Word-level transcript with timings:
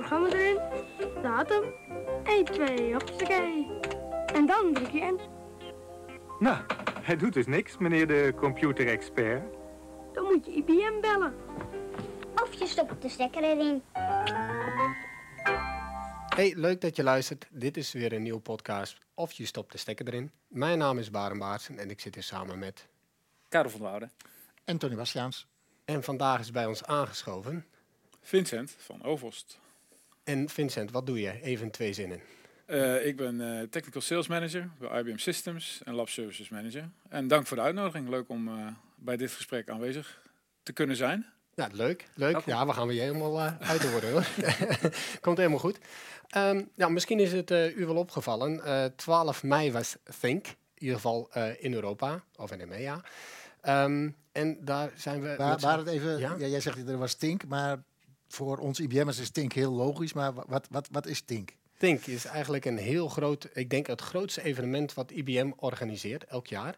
programma 0.00 0.28
erin, 0.28 0.58
datum, 1.22 1.64
1, 2.24 2.44
2, 2.44 2.92
hoppakee. 2.92 3.66
En 4.34 4.46
dan 4.46 4.74
druk 4.74 4.90
je 4.90 5.00
enter. 5.00 5.26
Nou, 6.38 6.64
hij 7.00 7.16
doet 7.16 7.32
dus 7.32 7.46
niks, 7.46 7.78
meneer 7.78 8.06
de 8.06 8.32
computerexpert. 8.36 9.42
Dan 10.12 10.24
moet 10.24 10.46
je 10.46 10.52
IBM 10.52 11.00
bellen. 11.00 11.34
Of 12.42 12.54
je 12.54 12.66
stopt 12.66 13.02
de 13.02 13.08
stekker 13.08 13.42
erin. 13.42 13.82
Hey, 16.34 16.54
leuk 16.56 16.80
dat 16.80 16.96
je 16.96 17.02
luistert. 17.02 17.46
Dit 17.50 17.76
is 17.76 17.92
weer 17.92 18.12
een 18.12 18.22
nieuwe 18.22 18.40
podcast. 18.40 18.98
Of 19.14 19.32
je 19.32 19.46
stopt 19.46 19.72
de 19.72 19.78
stekker 19.78 20.06
erin. 20.06 20.30
Mijn 20.48 20.78
naam 20.78 20.98
is 20.98 21.10
Baren 21.10 21.38
Baartsen 21.38 21.78
en 21.78 21.90
ik 21.90 22.00
zit 22.00 22.14
hier 22.14 22.24
samen 22.24 22.58
met... 22.58 22.88
Karel 23.48 23.70
van 23.70 23.80
Wouden. 23.80 24.12
En 24.64 24.78
Tony 24.78 24.94
Bastiaans. 24.94 25.46
En 25.84 26.02
vandaag 26.02 26.40
is 26.40 26.50
bij 26.50 26.66
ons 26.66 26.84
aangeschoven. 26.84 27.66
Vincent 28.20 28.74
van 28.78 29.02
Ovost. 29.02 29.58
En 30.26 30.48
Vincent, 30.48 30.90
wat 30.90 31.06
doe 31.06 31.20
je? 31.20 31.42
Even 31.42 31.70
twee 31.70 31.92
zinnen. 31.92 32.20
Uh, 32.66 33.06
ik 33.06 33.16
ben 33.16 33.40
uh, 33.40 33.62
Technical 33.62 34.00
Sales 34.00 34.26
Manager 34.26 34.68
bij 34.78 35.00
IBM 35.00 35.16
Systems 35.16 35.80
en 35.84 35.94
Lab 35.94 36.08
Services 36.08 36.48
Manager. 36.48 36.88
En 37.08 37.28
dank 37.28 37.46
voor 37.46 37.56
de 37.56 37.62
uitnodiging. 37.62 38.08
Leuk 38.08 38.28
om 38.28 38.48
uh, 38.48 38.66
bij 38.96 39.16
dit 39.16 39.32
gesprek 39.32 39.68
aanwezig 39.68 40.22
te 40.62 40.72
kunnen 40.72 40.96
zijn. 40.96 41.26
Ja, 41.54 41.68
leuk. 41.72 42.08
leuk. 42.14 42.40
Ja, 42.44 42.66
we 42.66 42.72
gaan 42.72 42.86
weer 42.86 43.02
helemaal 43.02 43.40
uit 43.40 43.90
worden 43.90 44.10
hoor. 44.10 44.26
Komt 45.20 45.36
helemaal 45.36 45.58
goed. 45.58 45.78
Um, 46.36 46.70
ja, 46.74 46.88
misschien 46.88 47.20
is 47.20 47.32
het 47.32 47.50
u 47.50 47.86
wel 47.86 47.96
opgevallen. 47.96 48.62
12 48.96 49.42
mei 49.42 49.72
was 49.72 49.96
Think, 50.20 50.46
in 50.46 50.54
ieder 50.74 50.96
geval 50.96 51.30
in 51.58 51.74
Europa, 51.74 52.22
of 52.36 52.52
in 52.52 52.60
EMEA. 52.60 53.00
Um, 53.68 54.16
en 54.32 54.58
daar 54.60 54.90
zijn 54.94 55.20
we... 55.20 55.34
Waar, 55.36 55.58
waar 55.58 55.78
het 55.78 55.88
even, 55.88 56.18
ja? 56.18 56.34
ja? 56.38 56.46
jij 56.46 56.60
zegt 56.60 56.76
dat 56.76 56.88
er 56.88 56.98
was 56.98 57.14
Tink, 57.14 57.46
maar 57.46 57.82
voor 58.28 58.58
ons 58.58 58.80
IBM'ers 58.80 59.18
is 59.18 59.30
Tink 59.30 59.52
heel 59.52 59.72
logisch. 59.72 60.12
Maar 60.12 60.34
wat, 60.34 60.66
wat, 60.70 60.88
wat 60.90 61.06
is 61.06 61.20
Tink? 61.20 61.52
Tink 61.78 62.06
is 62.06 62.24
eigenlijk 62.24 62.64
een 62.64 62.78
heel 62.78 63.08
groot, 63.08 63.48
ik 63.52 63.70
denk 63.70 63.86
het 63.86 64.00
grootste 64.00 64.42
evenement 64.42 64.94
wat 64.94 65.10
IBM 65.10 65.50
organiseert 65.56 66.24
elk 66.24 66.46
jaar. 66.46 66.76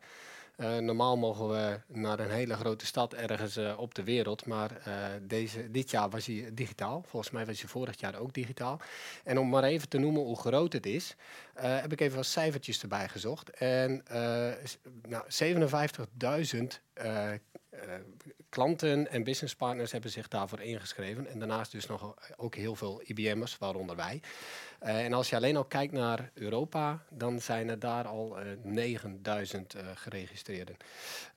Uh, 0.60 0.76
normaal 0.76 1.16
mogen 1.16 1.48
we 1.48 1.80
naar 1.86 2.18
een 2.18 2.30
hele 2.30 2.54
grote 2.54 2.86
stad 2.86 3.14
ergens 3.14 3.56
uh, 3.56 3.78
op 3.78 3.94
de 3.94 4.04
wereld, 4.04 4.46
maar 4.46 4.70
uh, 4.88 4.94
deze, 5.22 5.70
dit 5.70 5.90
jaar 5.90 6.10
was 6.10 6.26
hij 6.26 6.50
digitaal. 6.52 7.04
Volgens 7.06 7.32
mij 7.32 7.46
was 7.46 7.60
hij 7.60 7.68
vorig 7.68 8.00
jaar 8.00 8.18
ook 8.18 8.34
digitaal. 8.34 8.80
En 9.24 9.38
om 9.38 9.48
maar 9.48 9.64
even 9.64 9.88
te 9.88 9.98
noemen 9.98 10.22
hoe 10.22 10.36
groot 10.36 10.72
het 10.72 10.86
is, 10.86 11.16
heb 11.54 11.92
ik 11.92 12.00
even 12.00 12.16
wat 12.16 12.26
cijfertjes 12.26 12.82
erbij 12.82 13.08
gezocht. 13.08 13.50
En 13.50 14.02
nou, 15.08 15.24
57.000 15.28 16.80
klanten 18.48 19.10
en 19.10 19.24
businesspartners 19.24 19.92
hebben 19.92 20.10
zich 20.10 20.28
daarvoor 20.28 20.60
ingeschreven. 20.60 21.26
En 21.26 21.38
daarnaast 21.38 21.72
dus 21.72 21.86
nog 21.86 22.14
ook 22.36 22.54
heel 22.54 22.74
veel 22.74 23.02
IBM'ers, 23.04 23.58
waaronder 23.58 23.96
wij. 23.96 24.20
Uh, 24.82 25.04
en 25.04 25.12
als 25.12 25.30
je 25.30 25.36
alleen 25.36 25.56
al 25.56 25.64
kijkt 25.64 25.92
naar 25.92 26.30
Europa, 26.34 27.02
dan 27.10 27.40
zijn 27.40 27.68
er 27.68 27.78
daar 27.78 28.06
al 28.06 28.38
uh, 28.40 28.46
9000 28.62 29.74
uh, 29.74 29.80
geregistreerden. 29.94 30.76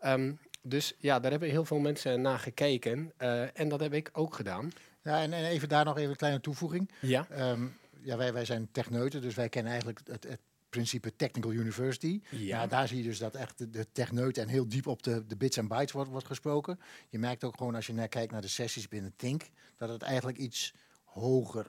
Um, 0.05 0.39
dus 0.61 0.95
ja, 0.97 1.19
daar 1.19 1.31
hebben 1.31 1.49
heel 1.49 1.65
veel 1.65 1.79
mensen 1.79 2.21
naar 2.21 2.39
gekeken. 2.39 3.11
En 3.53 3.69
dat 3.69 3.79
heb 3.79 3.93
ik 3.93 4.09
ook 4.13 4.35
gedaan. 4.35 4.71
Ja, 5.01 5.21
en, 5.21 5.33
en, 5.33 5.45
even 5.45 5.69
daar 5.69 5.85
nog 5.85 5.97
even 5.97 6.09
een 6.09 6.15
kleine 6.15 6.41
toevoeging. 6.41 6.91
Ja. 6.99 7.27
Um, 7.51 7.77
ja, 8.01 8.17
wij, 8.17 8.33
wij 8.33 8.45
zijn 8.45 8.69
techneuten, 8.71 9.21
dus 9.21 9.35
wij 9.35 9.49
kennen 9.49 9.71
eigenlijk 9.71 10.01
het, 10.07 10.23
het 10.23 10.39
principe 10.71 11.15
Technical 11.15 11.51
University. 11.51 12.21
Ja. 12.29 12.57
Nou, 12.57 12.69
daar 12.69 12.87
zie 12.87 12.97
je 12.97 13.03
dus 13.03 13.17
dat 13.17 13.35
echt 13.35 13.57
de, 13.57 13.69
de 13.69 13.87
techneut 13.91 14.37
en 14.37 14.47
heel 14.47 14.67
diep 14.67 14.87
op 14.87 15.03
de, 15.03 15.25
de 15.27 15.37
bits 15.37 15.57
en 15.57 15.67
bytes 15.67 15.91
wordt, 15.91 16.09
wordt 16.09 16.27
gesproken. 16.27 16.79
Je 17.09 17.19
merkt 17.19 17.43
ook 17.43 17.57
gewoon 17.57 17.75
als 17.75 17.87
je 17.87 17.93
naar 17.93 18.07
kijkt 18.07 18.31
naar 18.31 18.41
de 18.41 18.47
sessies 18.47 18.87
binnen 18.87 19.13
Think, 19.15 19.41
dat 19.77 19.89
het 19.89 20.01
eigenlijk 20.01 20.37
iets 20.37 20.73
hoger 21.03 21.67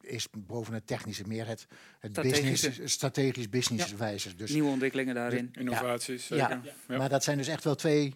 is 0.00 0.28
boven 0.38 0.74
het 0.74 0.86
technische 0.86 1.24
meer 1.26 1.46
het, 1.46 1.66
het 1.98 2.12
business, 2.12 2.80
strategisch 2.84 3.48
businesswijze. 3.48 4.28
Ja. 4.28 4.34
Dus 4.36 4.50
Nieuwe 4.50 4.70
ontwikkelingen 4.70 5.14
daarin. 5.14 5.48
De, 5.52 5.60
Innovaties. 5.60 6.28
Ja. 6.28 6.36
Ja. 6.36 6.62
ja. 6.88 6.96
maar 6.98 7.08
dat 7.08 7.24
zijn 7.24 7.36
dus 7.36 7.48
echt 7.48 7.64
wel 7.64 7.74
twee 7.74 8.14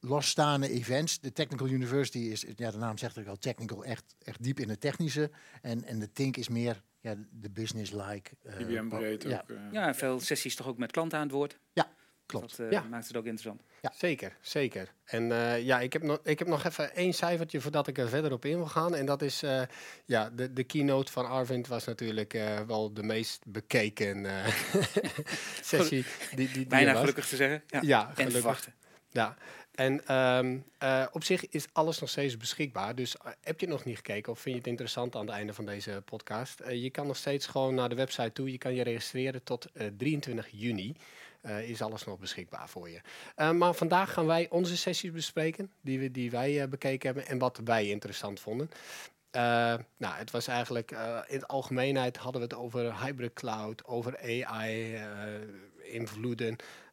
losstaande 0.00 0.70
events. 0.70 1.20
De 1.20 1.32
Technical 1.32 1.68
University 1.68 2.18
is, 2.18 2.44
ja, 2.56 2.70
de 2.70 2.78
naam 2.78 2.98
zegt 2.98 3.16
het 3.16 3.28
al, 3.28 3.38
technical, 3.38 3.84
echt, 3.84 4.14
echt 4.22 4.42
diep 4.42 4.60
in 4.60 4.68
het 4.68 4.80
technische. 4.80 5.30
En, 5.62 5.84
en 5.84 5.98
de 5.98 6.12
Think 6.12 6.36
is 6.36 6.48
meer 6.48 6.82
ja, 7.00 7.14
de 7.30 7.50
business-like. 7.50 8.30
Uh, 8.42 8.60
IBM 8.60 8.88
breed 8.88 9.22
ja. 9.22 9.38
ook. 9.38 9.48
Uh. 9.48 9.72
Ja, 9.72 9.86
en 9.86 9.94
veel 9.94 10.20
sessies 10.20 10.56
toch 10.56 10.66
ook 10.66 10.78
met 10.78 10.90
klanten 10.90 11.18
aan 11.18 11.24
het 11.24 11.34
woord. 11.34 11.58
Ja, 11.72 11.88
klopt. 12.26 12.56
Dat 12.56 12.66
uh, 12.66 12.72
ja. 12.72 12.82
maakt 12.82 13.06
het 13.06 13.16
ook 13.16 13.24
interessant. 13.24 13.62
Ja. 13.80 13.92
Zeker, 13.94 14.36
zeker. 14.40 14.92
En 15.04 15.22
uh, 15.22 15.62
ja, 15.62 15.80
ik 15.80 15.92
heb, 15.92 16.02
nog, 16.02 16.20
ik 16.22 16.38
heb 16.38 16.48
nog 16.48 16.64
even 16.64 16.94
één 16.94 17.14
cijfertje 17.14 17.60
voordat 17.60 17.86
ik 17.86 17.98
er 17.98 18.08
verder 18.08 18.32
op 18.32 18.44
in 18.44 18.56
wil 18.56 18.66
gaan. 18.66 18.94
En 18.94 19.06
dat 19.06 19.22
is, 19.22 19.42
uh, 19.42 19.62
ja, 20.04 20.30
de, 20.30 20.52
de 20.52 20.64
keynote 20.64 21.12
van 21.12 21.26
Arvind 21.26 21.66
was 21.66 21.84
natuurlijk 21.84 22.34
uh, 22.34 22.60
wel 22.60 22.92
de 22.92 23.02
meest 23.02 23.42
bekeken 23.46 24.26
sessie. 25.62 26.04
Die, 26.34 26.52
die, 26.52 26.66
Bijna 26.66 26.94
gelukkig 26.94 27.28
te 27.28 27.36
zeggen. 27.36 27.62
Ja, 27.66 27.80
ja 27.82 28.00
gelukkig. 28.00 28.24
En 28.24 28.30
verwachten. 28.30 28.74
Ja, 29.12 29.36
en 29.74 30.16
um, 30.16 30.64
uh, 30.82 31.06
op 31.12 31.24
zich 31.24 31.48
is 31.48 31.66
alles 31.72 31.98
nog 31.98 32.08
steeds 32.08 32.36
beschikbaar. 32.36 32.94
Dus 32.94 33.14
uh, 33.14 33.32
heb 33.40 33.60
je 33.60 33.66
het 33.66 33.74
nog 33.74 33.84
niet 33.84 33.96
gekeken 33.96 34.32
of 34.32 34.38
vind 34.38 34.54
je 34.54 34.60
het 34.60 34.70
interessant 34.70 35.14
aan 35.14 35.26
het 35.26 35.34
einde 35.34 35.54
van 35.54 35.64
deze 35.64 36.02
podcast? 36.04 36.60
Uh, 36.60 36.82
je 36.82 36.90
kan 36.90 37.06
nog 37.06 37.16
steeds 37.16 37.46
gewoon 37.46 37.74
naar 37.74 37.88
de 37.88 37.94
website 37.94 38.32
toe. 38.32 38.52
Je 38.52 38.58
kan 38.58 38.74
je 38.74 38.82
registreren 38.82 39.42
tot 39.42 39.66
23 39.96 40.48
juni. 40.50 40.96
is 41.62 41.82
alles 41.82 42.04
nog 42.04 42.18
beschikbaar 42.18 42.68
voor 42.68 42.90
je. 42.90 43.00
maar 43.52 43.74
vandaag 43.74 44.12
gaan 44.12 44.26
wij 44.26 44.46
onze 44.50 44.76
sessies 44.76 45.12
bespreken 45.12 45.70
die, 45.80 45.98
we, 45.98 46.10
die 46.10 46.30
wij 46.30 46.68
bekeken 46.68 47.06
hebben 47.06 47.26
en 47.26 47.38
wat 47.38 47.60
wij 47.64 47.88
interessant 47.88 48.40
vonden. 48.40 48.70
nou, 49.96 50.14
het 50.14 50.30
was 50.30 50.46
eigenlijk 50.46 50.90
in 51.26 51.38
het 51.38 51.48
algemeenheid 51.48 52.16
hadden 52.16 52.40
we 52.40 52.46
het 52.46 52.56
over 52.56 53.04
hybrid 53.04 53.32
cloud, 53.32 53.84
over 53.84 54.18
AI, 54.18 54.98
invloeden. 55.82 56.56
Uh, 56.56 56.89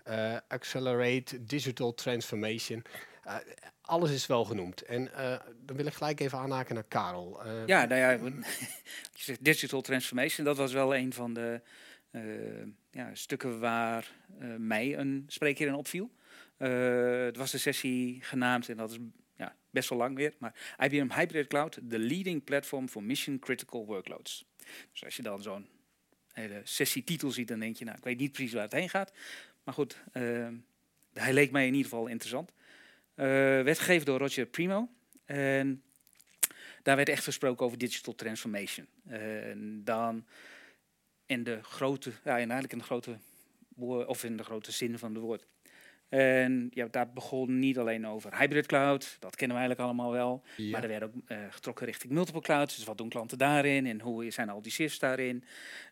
accelerate 0.47 1.45
digital 1.45 1.93
transformation. 1.93 2.83
Uh, 3.25 3.35
alles 3.81 4.11
is 4.11 4.27
wel 4.27 4.45
genoemd. 4.45 4.81
En 4.81 5.01
uh, 5.01 5.35
dan 5.65 5.75
wil 5.75 5.85
ik 5.85 5.93
gelijk 5.93 6.19
even 6.19 6.37
aanhaken 6.37 6.75
naar 6.75 6.83
Karel. 6.83 7.39
ja, 7.65 7.85
nou 7.85 8.01
ja, 8.01 8.11
je 9.15 9.23
zegt 9.23 9.43
digital 9.43 9.81
transformation, 9.81 10.45
dat 10.45 10.57
was 10.57 10.73
wel 10.73 10.95
een 10.95 11.13
van 11.13 11.33
de 11.33 11.61
ja, 12.91 13.09
stukken 13.13 13.59
waar 13.59 14.11
mij 14.57 14.97
een 14.97 15.23
spreker 15.27 15.67
in 15.67 15.75
opviel. 15.75 16.11
het 16.57 17.37
was 17.37 17.51
de 17.51 17.57
sessie 17.57 18.21
genaamd, 18.21 18.69
en 18.69 18.77
dat 18.77 18.91
is 18.91 18.97
ja, 19.35 19.55
best 19.69 19.89
wel 19.89 19.97
lang 19.97 20.15
weer, 20.15 20.33
maar 20.37 20.75
IBM 20.77 21.11
Hybrid 21.11 21.47
Cloud, 21.47 21.79
the 21.89 21.99
leading 21.99 22.43
platform 22.43 22.89
for 22.89 23.03
mission 23.03 23.39
critical 23.39 23.85
workloads. 23.85 24.45
Dus 24.91 25.03
als 25.03 25.15
je 25.15 25.21
dan 25.21 25.41
zo'n 25.41 25.67
hele 26.33 26.61
sessietitel 26.63 27.31
ziet, 27.31 27.47
dan 27.47 27.59
denk 27.59 27.77
je, 27.77 27.85
nou, 27.85 27.97
ik 27.97 28.03
weet 28.03 28.17
niet 28.17 28.31
precies 28.31 28.53
waar 28.53 28.63
het 28.63 28.71
heen 28.71 28.89
gaat. 28.89 29.11
Maar 29.67 29.75
goed, 29.75 29.97
uh, 30.13 30.47
hij 31.13 31.33
leek 31.33 31.51
mij 31.51 31.67
in 31.67 31.73
ieder 31.73 31.89
geval 31.89 32.07
interessant. 32.07 32.51
Uh, 33.15 33.25
werd 33.61 33.79
gegeven 33.79 34.05
door 34.05 34.19
Roger 34.19 34.45
Primo. 34.45 34.89
En 35.25 35.83
daar 36.83 36.95
werd 36.95 37.09
echt 37.09 37.23
gesproken 37.23 37.65
over 37.65 37.77
digital 37.77 38.15
transformation. 38.15 38.87
En 39.07 39.81
dan 39.83 40.25
in 41.25 41.43
de 41.43 41.63
grote, 41.63 42.11
ja, 42.23 42.35
eigenlijk 42.35 42.71
in 42.71 42.77
de 42.77 42.83
grote, 42.83 43.17
of 44.07 44.23
in 44.23 44.37
de 44.37 44.43
grote 44.43 44.71
zin 44.71 44.99
van 44.99 45.13
de 45.13 45.19
woord. 45.19 45.45
En 46.09 46.69
ja, 46.73 46.87
daar 46.91 47.09
begon 47.09 47.59
niet 47.59 47.77
alleen 47.77 48.07
over 48.07 48.37
hybrid 48.37 48.65
cloud, 48.65 49.17
dat 49.19 49.35
kennen 49.35 49.57
we 49.57 49.63
eigenlijk 49.63 49.89
allemaal 49.89 50.11
wel. 50.11 50.43
Ja. 50.55 50.71
Maar 50.71 50.83
er 50.83 50.89
werd 50.89 51.03
ook 51.03 51.13
uh, 51.27 51.37
getrokken 51.49 51.85
richting 51.85 52.13
multiple 52.13 52.41
clouds. 52.41 52.75
Dus 52.75 52.85
wat 52.85 52.97
doen 52.97 53.09
klanten 53.09 53.37
daarin 53.37 53.85
en 53.85 54.01
hoe 54.01 54.31
zijn 54.31 54.49
al 54.49 54.61
die 54.61 54.71
shifts 54.71 54.99
daarin? 54.99 55.43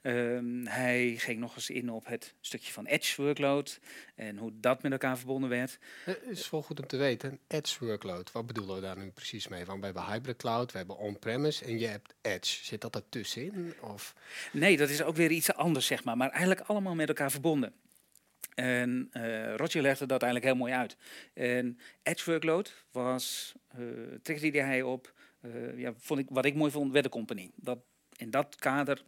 Um, 0.02 0.68
hij 0.68 1.16
ging 1.18 1.40
nog 1.40 1.56
eens 1.56 1.70
in 1.70 1.90
op 1.90 2.06
het 2.06 2.34
stukje 2.42 2.72
van 2.72 2.86
edge 2.86 3.22
workload 3.22 3.80
en 4.16 4.38
hoe 4.38 4.52
dat 4.59 4.81
met 4.81 4.92
elkaar 4.92 5.18
verbonden 5.18 5.50
werd. 5.50 5.80
Het 6.04 6.22
is 6.25 6.50
wel 6.50 6.62
goed 6.62 6.80
om 6.80 6.88
te 6.88 6.98
weten, 6.98 7.40
edge 7.48 7.86
workload, 7.86 8.31
wat 8.31 8.46
bedoelen 8.46 8.75
we 8.75 8.81
daar 8.81 8.98
nu 8.98 9.09
precies 9.09 9.48
mee? 9.48 9.66
Want 9.66 9.80
we 9.80 9.86
hebben 9.86 10.06
hybrid 10.06 10.38
cloud, 10.38 10.72
we 10.72 10.78
hebben 10.78 10.98
on-premise 10.98 11.66
en 11.66 11.80
je 11.80 11.88
hebt 11.88 12.14
edge. 12.22 12.64
Zit 12.64 12.81
dat 12.81 12.95
ertussenin? 12.95 13.74
Of? 13.81 14.16
Nee, 14.51 14.78
dat 14.78 14.89
is 14.89 15.04
ook 15.04 15.16
weer 15.16 15.31
iets 15.31 15.54
anders, 15.54 15.86
zeg 15.86 16.04
maar. 16.04 16.18
Maar 16.18 16.30
eigenlijk 16.30 16.69
allemaal 16.69 16.95
met 16.95 17.07
elkaar 17.07 17.31
verbonden. 17.31 17.74
En 18.56 19.10
uh, 19.13 19.56
Roger 19.56 19.81
legde 19.81 20.06
dat 20.06 20.22
eigenlijk 20.22 20.54
heel 20.54 20.62
mooi 20.62 20.74
uit. 20.74 20.98
En 21.34 21.80
Edge 22.04 22.31
Workload 22.31 22.86
was, 22.92 23.54
uh, 23.80 23.88
triggerde 24.22 24.62
hij 24.62 24.81
op, 24.81 25.13
uh, 25.42 25.78
ja, 25.78 25.94
vond 25.98 26.19
ik, 26.19 26.28
wat 26.30 26.46
ik 26.46 26.56
mooi 26.56 26.72
vond, 26.72 26.92
Wedde 26.92 27.10
Company. 27.10 27.52
Dat, 27.56 27.80
in 28.16 28.30
dat 28.30 28.56
kader 28.56 29.04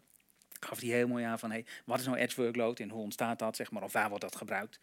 gaf 0.59 0.80
hij 0.80 0.89
heel 0.89 1.07
mooi 1.07 1.24
aan 1.24 1.39
van 1.39 1.51
hey, 1.51 1.65
wat 1.86 2.00
is 2.00 2.06
nou 2.06 2.18
edge 2.18 2.42
workload 2.42 2.80
en 2.80 2.89
hoe 2.89 3.01
ontstaat 3.01 3.39
dat, 3.39 3.56
zeg 3.56 3.71
maar, 3.71 3.83
of 3.83 3.94
waar 3.94 4.09
wordt 4.09 4.24
dat 4.24 4.36
gebruikt. 4.36 4.80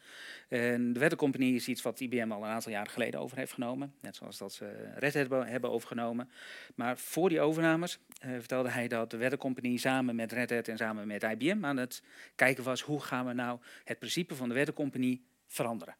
En 0.49 0.93
de 0.93 0.99
Weather 0.99 1.19
Company 1.19 1.55
is 1.55 1.69
iets 1.69 1.83
wat 1.83 2.01
IBM 2.01 2.33
al 2.33 2.43
een 2.43 2.51
aantal 2.51 2.73
jaren 2.73 2.93
geleden 2.93 3.21
over 3.21 3.37
heeft 3.37 3.53
genomen, 3.53 3.95
net 4.01 4.17
zoals 4.17 4.39
dat 4.39 4.53
ze 4.53 4.93
Red 4.95 5.15
Hat 5.15 5.49
hebben 5.49 5.71
overgenomen. 5.71 6.31
Maar 6.75 6.99
voor 6.99 7.29
die 7.29 7.41
overnames 7.41 7.99
uh, 8.25 8.31
vertelde 8.39 8.71
hij 8.71 8.89
dat 8.89 9.11
de 9.11 9.17
Weather 9.17 9.39
Company 9.39 9.77
samen 9.77 10.17
met 10.17 10.33
Red 10.33 10.51
Hat 10.51 10.69
en 10.69 10.77
samen 10.77 11.07
met 11.07 11.23
IBM 11.23 11.65
aan 11.65 11.77
het 11.77 12.03
kijken 12.35 12.65
was 12.65 12.81
hoe 12.81 13.01
gaan 13.01 13.27
we 13.27 13.33
nou 13.33 13.59
het 13.85 13.99
principe 13.99 14.35
van 14.35 14.49
de 14.49 14.55
Weather 14.55 14.75
Company 14.75 15.21
veranderen. 15.47 15.97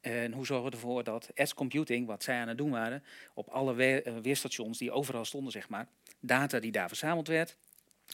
En 0.00 0.32
hoe 0.32 0.46
zorgen 0.46 0.66
we 0.66 0.72
ervoor 0.72 1.04
dat 1.04 1.30
edge 1.34 1.54
computing, 1.54 2.06
wat 2.06 2.22
zij 2.22 2.40
aan 2.40 2.48
het 2.48 2.58
doen 2.58 2.70
waren, 2.70 3.02
op 3.34 3.48
alle 3.48 3.82
eh, 3.82 4.16
weerstations 4.22 4.78
die 4.78 4.92
overal 4.92 5.24
stonden, 5.24 5.52
zeg 5.52 5.68
maar, 5.68 5.88
data 6.20 6.58
die 6.58 6.72
daar 6.72 6.88
verzameld 6.88 7.28
werd, 7.28 7.56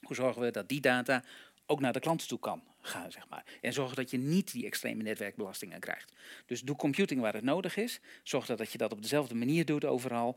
hoe 0.02 0.16
zorgen 0.16 0.42
we 0.42 0.50
dat 0.50 0.68
die 0.68 0.80
data 0.80 1.24
ook 1.66 1.80
naar 1.80 1.92
de 1.92 2.00
klanten 2.00 2.28
toe 2.28 2.38
kan 2.38 2.62
gaan, 2.80 3.12
zeg 3.12 3.28
maar. 3.28 3.44
En 3.60 3.72
zorgen 3.72 3.96
dat 3.96 4.10
je 4.10 4.18
niet 4.18 4.52
die 4.52 4.66
extreme 4.66 5.02
netwerkbelastingen 5.02 5.80
krijgt. 5.80 6.12
Dus 6.46 6.60
doe 6.60 6.76
computing 6.76 7.20
waar 7.20 7.34
het 7.34 7.44
nodig 7.44 7.76
is. 7.76 8.00
Zorg 8.22 8.46
dat, 8.46 8.58
dat 8.58 8.72
je 8.72 8.78
dat 8.78 8.92
op 8.92 9.02
dezelfde 9.02 9.34
manier 9.34 9.64
doet 9.64 9.84
overal. 9.84 10.36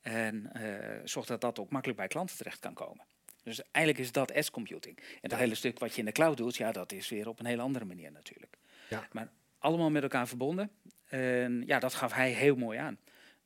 En 0.00 0.52
eh, 0.52 1.00
zorg 1.04 1.26
dat 1.26 1.40
dat 1.40 1.58
ook 1.58 1.70
makkelijk 1.70 1.98
bij 1.98 2.08
klanten 2.08 2.36
terecht 2.36 2.58
kan 2.58 2.74
komen. 2.74 3.04
Dus 3.42 3.62
eigenlijk 3.70 4.04
is 4.04 4.12
dat 4.12 4.30
edge 4.30 4.50
computing. 4.50 4.98
En 5.20 5.28
dat 5.28 5.38
hele 5.38 5.54
stuk 5.54 5.78
wat 5.78 5.92
je 5.92 5.98
in 5.98 6.04
de 6.04 6.12
cloud 6.12 6.36
doet, 6.36 6.56
ja, 6.56 6.72
dat 6.72 6.92
is 6.92 7.08
weer 7.08 7.28
op 7.28 7.38
een 7.38 7.46
hele 7.46 7.62
andere 7.62 7.84
manier 7.84 8.12
natuurlijk. 8.12 8.56
Ja. 8.88 9.08
Maar 9.12 9.28
allemaal 9.58 9.90
met 9.90 10.02
elkaar 10.02 10.28
verbonden. 10.28 10.70
En 11.04 11.62
ja, 11.66 11.78
dat 11.78 11.94
gaf 11.94 12.12
hij 12.12 12.30
heel 12.30 12.56
mooi 12.56 12.78
aan. 12.78 12.98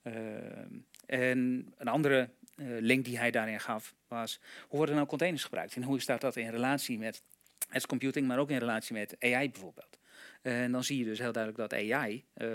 Ehm, 0.02 0.78
en 1.06 1.72
een 1.76 1.88
andere 1.88 2.30
link 2.56 3.05
die 3.05 3.19
hij 3.19 3.31
daarin 3.31 3.61
gaf 3.61 3.94
was, 4.08 4.41
hoe 4.69 4.76
worden 4.76 4.94
nou 4.94 5.06
containers 5.06 5.44
gebruikt? 5.44 5.76
En 5.76 5.82
hoe 5.82 6.00
staat 6.00 6.20
dat 6.20 6.37
in 6.37 6.50
relatie 6.50 6.99
met 6.99 7.23
edge 7.70 7.87
computing, 7.87 8.26
maar 8.26 8.38
ook 8.38 8.50
in 8.50 8.58
relatie 8.58 8.97
met 8.97 9.17
AI 9.20 9.50
bijvoorbeeld? 9.50 9.99
En 10.43 10.73
dan 10.73 10.85
zie 10.85 10.99
je 10.99 11.05
dus 11.05 11.19
heel 11.19 11.32
duidelijk 11.32 11.70
dat 11.70 11.81
AI 11.81 12.25
eh, 12.35 12.49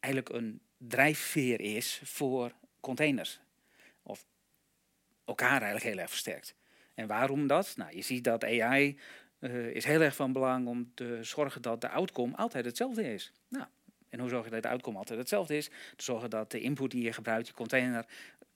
eigenlijk 0.00 0.34
een 0.34 0.60
drijfveer 0.76 1.60
is 1.60 2.00
voor 2.04 2.52
containers. 2.80 3.40
Of 4.02 4.26
elkaar 5.24 5.62
eigenlijk 5.62 5.84
heel 5.84 5.98
erg 5.98 6.10
versterkt. 6.10 6.54
En 6.94 7.06
waarom 7.06 7.46
dat? 7.46 7.76
Nou, 7.76 7.96
je 7.96 8.02
ziet 8.02 8.24
dat 8.24 8.44
AI 8.44 8.98
eh, 9.38 9.66
is 9.66 9.84
heel 9.84 10.00
erg 10.00 10.16
van 10.16 10.32
belang 10.32 10.66
om 10.66 10.94
te 10.94 11.18
zorgen 11.22 11.62
dat 11.62 11.80
de 11.80 11.88
outcome 11.88 12.36
altijd 12.36 12.64
hetzelfde 12.64 13.12
is. 13.12 13.32
Nou, 13.48 13.66
en 14.08 14.20
hoe 14.20 14.28
zorg 14.28 14.44
je 14.44 14.50
dat 14.50 14.62
de 14.62 14.68
outcome 14.68 14.98
altijd 14.98 15.18
hetzelfde 15.18 15.56
is? 15.56 15.68
Te 15.96 16.04
zorgen 16.04 16.30
dat 16.30 16.50
de 16.50 16.60
input 16.60 16.90
die 16.90 17.02
je 17.02 17.12
gebruikt, 17.12 17.46
je 17.46 17.52
container, 17.52 18.06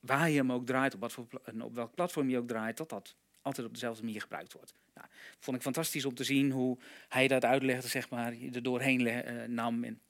waar 0.02 0.31
je 0.31 0.37
hem 0.37 0.52
ook 0.52 0.66
draait, 0.66 0.94
op, 0.94 1.00
wat 1.00 1.12
voor, 1.12 1.26
en 1.44 1.62
op 1.62 1.75
welk 1.75 1.94
platform 1.94 2.28
je 2.28 2.38
ook 2.38 2.49
draait, 2.49 2.76
dat 2.76 2.88
dat 2.88 3.16
altijd 3.43 3.66
op 3.66 3.72
dezelfde 3.72 4.04
manier 4.04 4.20
gebruikt 4.20 4.52
wordt. 4.52 4.75
Nou, 4.94 5.06
vond 5.38 5.56
ik 5.56 5.62
fantastisch 5.62 6.04
om 6.04 6.14
te 6.14 6.25
zien 6.25 6.50
hoe 6.50 6.78
hij 7.08 7.28
dat 7.28 7.44
uitlegde, 7.44 7.88
zeg 7.88 8.10
maar, 8.10 8.34
er 8.52 8.62
doorheen 8.62 9.06
eh, 9.06 9.49
nam 9.49 9.84
en 9.84 10.00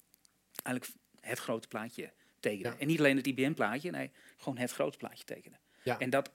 eigenlijk 0.62 0.98
het 1.20 1.38
grote 1.38 1.68
plaatje 1.68 2.12
tekende. 2.40 2.68
Ja. 2.68 2.76
En 2.78 2.86
niet 2.86 2.98
alleen 2.98 3.16
het 3.16 3.26
IBM-plaatje, 3.26 3.90
nee, 3.90 4.10
gewoon 4.36 4.58
het 4.58 4.72
grote 4.72 4.96
plaatje 4.96 5.24
tekenen. 5.24 5.58
Ja. 5.82 5.98
En 5.98 6.10
dat 6.10 6.30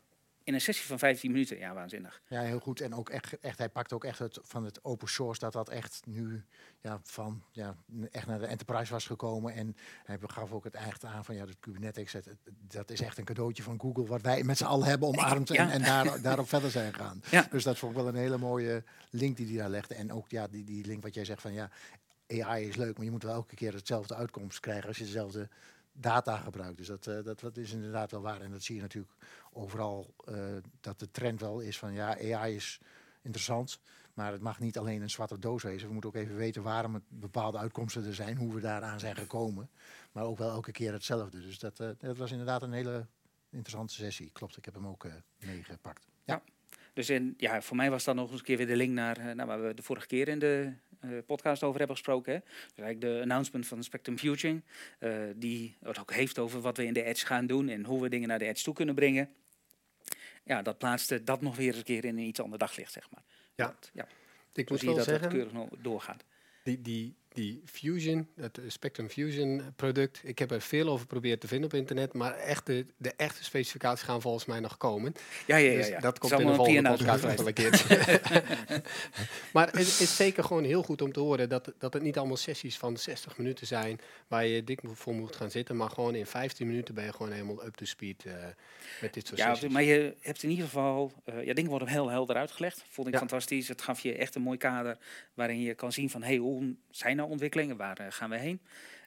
in 0.47 0.53
een 0.53 0.61
sessie 0.61 0.85
van 0.87 0.99
15 0.99 1.31
minuten, 1.31 1.57
ja, 1.57 1.73
waanzinnig. 1.73 2.21
Ja, 2.27 2.41
heel 2.41 2.59
goed. 2.59 2.81
En 2.81 2.93
ook 2.95 3.09
echt, 3.09 3.39
echt 3.39 3.57
hij 3.57 3.69
pakt 3.69 3.93
ook 3.93 4.03
echt 4.03 4.19
het, 4.19 4.39
van 4.41 4.63
het 4.65 4.83
open 4.83 5.07
source 5.07 5.39
dat 5.39 5.53
dat 5.53 5.69
echt 5.69 6.01
nu 6.05 6.43
ja, 6.81 6.99
van 7.03 7.43
ja, 7.51 7.75
echt 8.11 8.27
naar 8.27 8.39
de 8.39 8.45
enterprise 8.45 8.91
was 8.93 9.05
gekomen. 9.05 9.53
En 9.53 9.75
hij 10.03 10.17
gaf 10.21 10.51
ook 10.51 10.63
het 10.63 10.73
echt 10.75 11.05
aan 11.05 11.25
van 11.25 11.35
ja, 11.35 11.45
dat 11.45 11.55
Kubernetes, 11.59 12.13
het- 12.13 12.25
het- 12.25 12.37
dat 12.67 12.89
is 12.89 13.01
echt 13.01 13.17
een 13.17 13.23
cadeautje 13.25 13.63
van 13.63 13.79
Google 13.81 14.05
wat 14.05 14.21
wij 14.21 14.43
met 14.43 14.57
z'n 14.57 14.63
allen 14.65 14.87
hebben 14.87 15.07
omarmd 15.07 15.49
en, 15.49 15.55
Ja. 15.67 15.71
en 15.71 15.81
daar, 15.81 16.21
daarop 16.21 16.49
verder 16.49 16.71
zijn 16.71 16.93
gegaan. 16.93 17.21
Ja. 17.31 17.47
Dus 17.51 17.63
dat 17.63 17.77
vond 17.77 17.91
ik 17.91 17.97
wel 17.97 18.07
een 18.07 18.15
hele 18.15 18.37
mooie 18.37 18.83
link 19.09 19.37
die 19.37 19.47
hij 19.47 19.57
daar 19.57 19.69
legde. 19.69 19.95
En 19.95 20.11
ook 20.13 20.29
ja, 20.29 20.47
die, 20.47 20.63
die 20.63 20.85
link 20.85 21.03
wat 21.03 21.13
jij 21.13 21.25
zegt 21.25 21.41
van 21.41 21.53
ja, 21.53 21.69
AI 22.27 22.67
is 22.67 22.75
leuk, 22.75 22.95
maar 22.95 23.05
je 23.05 23.11
moet 23.11 23.23
wel 23.23 23.33
elke 23.33 23.55
keer 23.55 23.73
hetzelfde 23.73 24.15
uitkomst 24.15 24.59
krijgen 24.59 24.87
als 24.87 24.97
je 24.97 25.03
dezelfde 25.03 25.49
data 25.99 26.37
gebruikt. 26.37 26.77
Dus 26.77 26.87
dat, 26.87 27.07
eh, 27.07 27.23
dat, 27.23 27.39
dat 27.39 27.57
is 27.57 27.71
inderdaad 27.71 28.11
wel 28.11 28.21
waar. 28.21 28.41
En 28.41 28.51
dat 28.51 28.63
zie 28.63 28.75
je 28.75 28.81
natuurlijk 28.81 29.13
overal, 29.51 30.13
eh, 30.25 30.35
dat 30.81 30.99
de 30.99 31.11
trend 31.11 31.39
wel 31.39 31.59
is 31.59 31.77
van 31.77 31.93
ja, 31.93 32.17
AI 32.19 32.55
is 32.55 32.79
interessant, 33.21 33.79
maar 34.13 34.31
het 34.31 34.41
mag 34.41 34.59
niet 34.59 34.77
alleen 34.77 35.01
een 35.01 35.09
zwarte 35.09 35.39
doos 35.39 35.63
wezen. 35.63 35.87
We 35.87 35.93
moeten 35.93 36.09
ook 36.09 36.15
even 36.15 36.35
weten 36.35 36.63
waarom 36.63 36.93
het 36.93 37.03
bepaalde 37.09 37.57
uitkomsten 37.57 38.05
er 38.05 38.13
zijn, 38.13 38.37
hoe 38.37 38.53
we 38.53 38.59
daaraan 38.59 38.99
zijn 38.99 39.15
gekomen. 39.15 39.69
Maar 40.11 40.23
ook 40.23 40.37
wel 40.37 40.49
elke 40.49 40.71
keer 40.71 40.93
hetzelfde. 40.93 41.41
Dus 41.41 41.59
dat, 41.59 41.79
eh, 41.79 41.89
dat 41.99 42.17
was 42.17 42.31
inderdaad 42.31 42.61
een 42.61 42.71
hele 42.71 43.05
interessante 43.49 43.93
sessie. 43.93 44.29
Klopt, 44.33 44.57
ik 44.57 44.65
heb 44.65 44.73
hem 44.73 44.87
ook 44.87 45.05
eh, 45.05 45.13
meegepakt. 45.39 46.07
Dus 46.93 47.09
in, 47.09 47.33
ja, 47.37 47.61
voor 47.61 47.75
mij 47.75 47.89
was 47.89 48.03
dat 48.03 48.15
nog 48.15 48.29
eens 48.29 48.39
een 48.39 48.45
keer 48.45 48.57
weer 48.57 48.67
de 48.67 48.75
link 48.75 48.93
naar, 48.93 49.35
naar 49.35 49.45
waar 49.45 49.63
we 49.63 49.73
de 49.73 49.83
vorige 49.83 50.07
keer 50.07 50.27
in 50.27 50.39
de 50.39 50.73
podcast 51.25 51.63
over 51.63 51.77
hebben 51.77 51.95
gesproken. 51.95 52.33
Hè. 52.33 52.39
Dus 52.39 52.83
eigenlijk 52.83 53.01
de 53.01 53.21
announcement 53.21 53.67
van 53.67 53.83
Spectrum 53.83 54.17
Fusion, 54.17 54.63
eh, 54.99 55.11
die 55.35 55.77
het 55.83 55.99
ook 55.99 56.13
heeft 56.13 56.39
over 56.39 56.61
wat 56.61 56.77
we 56.77 56.85
in 56.85 56.93
de 56.93 57.03
Edge 57.03 57.25
gaan 57.25 57.47
doen 57.47 57.69
en 57.69 57.83
hoe 57.85 58.01
we 58.01 58.09
dingen 58.09 58.27
naar 58.27 58.39
de 58.39 58.45
Edge 58.45 58.63
toe 58.63 58.73
kunnen 58.73 58.95
brengen. 58.95 59.29
Ja, 60.43 60.61
dat 60.61 60.77
plaatste 60.77 61.23
dat 61.23 61.41
nog 61.41 61.55
weer 61.55 61.67
eens 61.67 61.77
een 61.77 61.83
keer 61.83 62.05
in 62.05 62.17
een 62.17 62.23
iets 62.23 62.39
ander 62.39 62.59
daglicht, 62.59 62.91
zeg 62.91 63.09
maar. 63.11 63.23
Ja. 63.55 63.65
Dat, 63.65 63.91
ja. 63.93 64.07
Ik 64.53 64.69
moet 64.69 64.81
wel 64.81 64.95
dat 64.95 65.05
het 65.05 65.13
zeggen, 65.13 65.29
keurig 65.29 65.53
nog 65.53 65.69
doorgaat. 65.81 66.23
die, 66.63 66.81
die, 66.81 67.15
die 67.37 67.61
Fusion, 67.65 68.27
het 68.35 68.57
eh, 68.57 68.63
Spectrum 68.67 69.09
Fusion 69.09 69.61
product, 69.75 70.21
ik 70.23 70.39
heb 70.39 70.51
er 70.51 70.61
veel 70.61 70.87
over 70.87 70.99
geprobeerd 70.99 71.41
te 71.41 71.47
vinden 71.47 71.69
op 71.69 71.73
internet, 71.77 72.13
maar 72.13 72.35
echt 72.35 72.65
de, 72.65 72.85
de 72.97 73.13
echte 73.17 73.43
specificaties 73.43 74.05
gaan 74.05 74.21
volgens 74.21 74.45
mij 74.45 74.59
nog 74.59 74.77
komen. 74.77 75.13
Ja, 75.47 75.55
ja, 75.55 75.71
ja. 75.71 75.77
Dus 75.77 75.87
ja. 75.87 75.99
dat 75.99 76.19
komt 76.19 76.31
in 76.31 76.47
de 76.47 76.53
volgende 76.53 76.89
podcast 76.89 77.21
wel 77.21 77.47
een 77.47 77.53
keer. 77.53 77.85
maar 79.53 79.67
het 79.67 79.99
is 79.99 80.15
zeker 80.15 80.43
gewoon 80.43 80.63
heel 80.63 80.83
goed 80.83 81.01
om 81.01 81.11
te 81.11 81.19
horen 81.19 81.49
dat, 81.49 81.73
dat 81.77 81.93
het 81.93 82.03
niet 82.03 82.17
allemaal 82.17 82.37
sessies 82.37 82.77
van 82.77 82.97
60 82.97 83.37
minuten 83.37 83.67
zijn 83.67 83.99
waar 84.27 84.45
je 84.45 84.63
dik 84.63 84.79
voor 84.93 85.13
moet 85.13 85.35
gaan 85.35 85.51
zitten, 85.51 85.75
maar 85.75 85.89
gewoon 85.89 86.15
in 86.15 86.25
15 86.25 86.67
minuten 86.67 86.93
ben 86.93 87.05
je 87.05 87.11
gewoon 87.11 87.31
helemaal 87.31 87.65
up 87.65 87.75
to 87.75 87.85
speed 87.85 88.25
eh, 88.25 88.33
met 89.01 89.13
dit 89.13 89.27
soort 89.27 89.39
Ja, 89.39 89.53
sessies. 89.53 89.71
maar 89.71 89.83
je 89.83 90.15
hebt 90.21 90.43
in 90.43 90.49
ieder 90.49 90.65
geval, 90.65 91.11
eh, 91.23 91.45
ja, 91.45 91.53
dingen 91.53 91.69
worden 91.69 91.87
heel 91.87 92.09
helder 92.09 92.35
uitgelegd. 92.35 92.83
Vond 92.89 93.07
ik 93.07 93.13
Ja. 93.13 93.19
fantastisch. 93.19 93.67
Het 93.67 93.81
gaf 93.81 93.99
je 93.99 94.13
echt 94.13 94.35
een 94.35 94.41
mooi 94.41 94.57
kader 94.57 94.97
waarin 95.33 95.61
je 95.61 95.73
kan 95.73 95.91
zien 95.91 96.09
van, 96.09 96.23
hey, 96.23 96.37
hoe 96.37 96.75
zijn 96.89 97.15
nou 97.15 97.26
ontwikkelingen? 97.27 97.77
Waar 97.77 97.97
eh, 97.97 98.05
gaan 98.09 98.29
we 98.29 98.37
heen? 98.37 98.59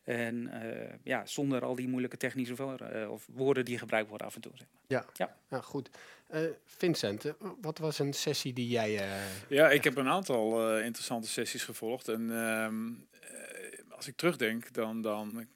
En 0.04 0.48
eh, 0.62 0.94
ja, 1.02 1.26
zonder 1.26 1.64
al 1.64 1.74
die 1.74 1.88
moeilijke 1.88 2.16
technische 2.16 2.56
voor, 2.56 2.80
eh, 2.80 3.10
of 3.10 3.26
woorden 3.32 3.64
die 3.64 3.78
gebruikt 3.78 4.08
worden 4.08 4.26
af 4.26 4.34
en 4.34 4.40
toe. 4.40 4.52
Zeg 4.54 4.66
maar. 4.72 4.82
Ja, 4.86 5.04
Ja. 5.16 5.36
ja 5.48 5.60
goed. 5.60 5.90
Eh, 6.28 6.40
Vincent, 6.64 7.32
wat 7.60 7.78
was 7.78 7.98
een 7.98 8.12
sessie 8.12 8.52
die 8.52 8.68
jij... 8.68 8.98
eh, 8.98 9.10
Ja, 9.48 9.70
ik 9.70 9.84
heb 9.84 9.96
een 9.96 10.08
aantal 10.08 10.70
eh, 10.76 10.84
interessante 10.84 11.28
sessies 11.28 11.64
gevolgd. 11.64 12.08
En 12.08 12.30
ehm, 12.30 12.86
eh, 13.20 13.96
als 13.96 14.06
ik 14.06 14.16
terugdenk, 14.16 14.72
dan, 14.72 15.02
dan 15.02 15.46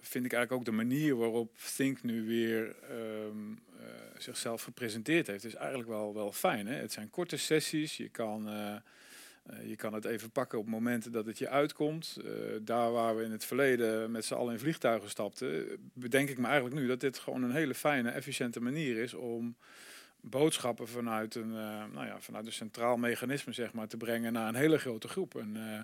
vind 0.00 0.24
ik 0.24 0.32
eigenlijk 0.32 0.52
ook 0.52 0.64
de 0.64 0.84
manier 0.84 1.16
waarop 1.16 1.56
Think 1.76 2.02
nu 2.02 2.26
weer 2.26 2.76
ehm, 2.90 3.52
eh, 3.80 3.86
zichzelf 4.18 4.62
gepresenteerd 4.62 5.26
heeft, 5.26 5.44
is 5.44 5.54
eigenlijk 5.54 5.88
wel, 5.88 6.14
wel 6.14 6.32
fijn. 6.32 6.66
Hè? 6.66 6.74
Het 6.74 6.92
zijn 6.92 7.10
korte 7.10 7.36
sessies. 7.36 7.96
Je 7.96 8.08
kan, 8.08 8.48
je 9.64 9.76
kan 9.76 9.92
het 9.92 10.04
even 10.04 10.30
pakken 10.30 10.58
op 10.58 10.66
momenten 10.66 11.12
dat 11.12 11.26
het 11.26 11.38
je 11.38 11.48
uitkomt. 11.48 12.16
Eh, 12.24 12.32
daar 12.62 12.92
waar 12.92 13.16
we 13.16 13.24
in 13.24 13.30
het 13.30 13.44
verleden 13.44 14.10
met 14.10 14.24
z'n 14.24 14.34
allen 14.34 14.52
in 14.52 14.58
vliegtuigen 14.58 15.10
stapten, 15.10 15.66
bedenk 15.92 16.28
ik 16.28 16.38
me 16.38 16.46
eigenlijk 16.46 16.80
nu 16.80 16.86
dat 16.86 17.00
dit 17.00 17.18
gewoon 17.18 17.42
een 17.42 17.54
hele 17.54 17.74
fijne, 17.74 18.10
efficiënte 18.10 18.60
manier 18.60 18.96
is 18.96 19.14
om 19.14 19.56
boodschappen 20.20 20.88
vanuit 20.88 21.34
een, 21.34 21.50
eh, 21.50 21.84
nou 21.92 22.06
ja, 22.06 22.20
vanuit 22.20 22.46
een 22.46 22.52
centraal 22.52 22.96
mechanisme 22.96 23.52
zeg 23.52 23.72
maar, 23.72 23.88
te 23.88 23.96
brengen 23.96 24.32
naar 24.32 24.48
een 24.48 24.54
hele 24.54 24.78
grote 24.78 25.08
groep. 25.08 25.36
Eh, 25.36 25.78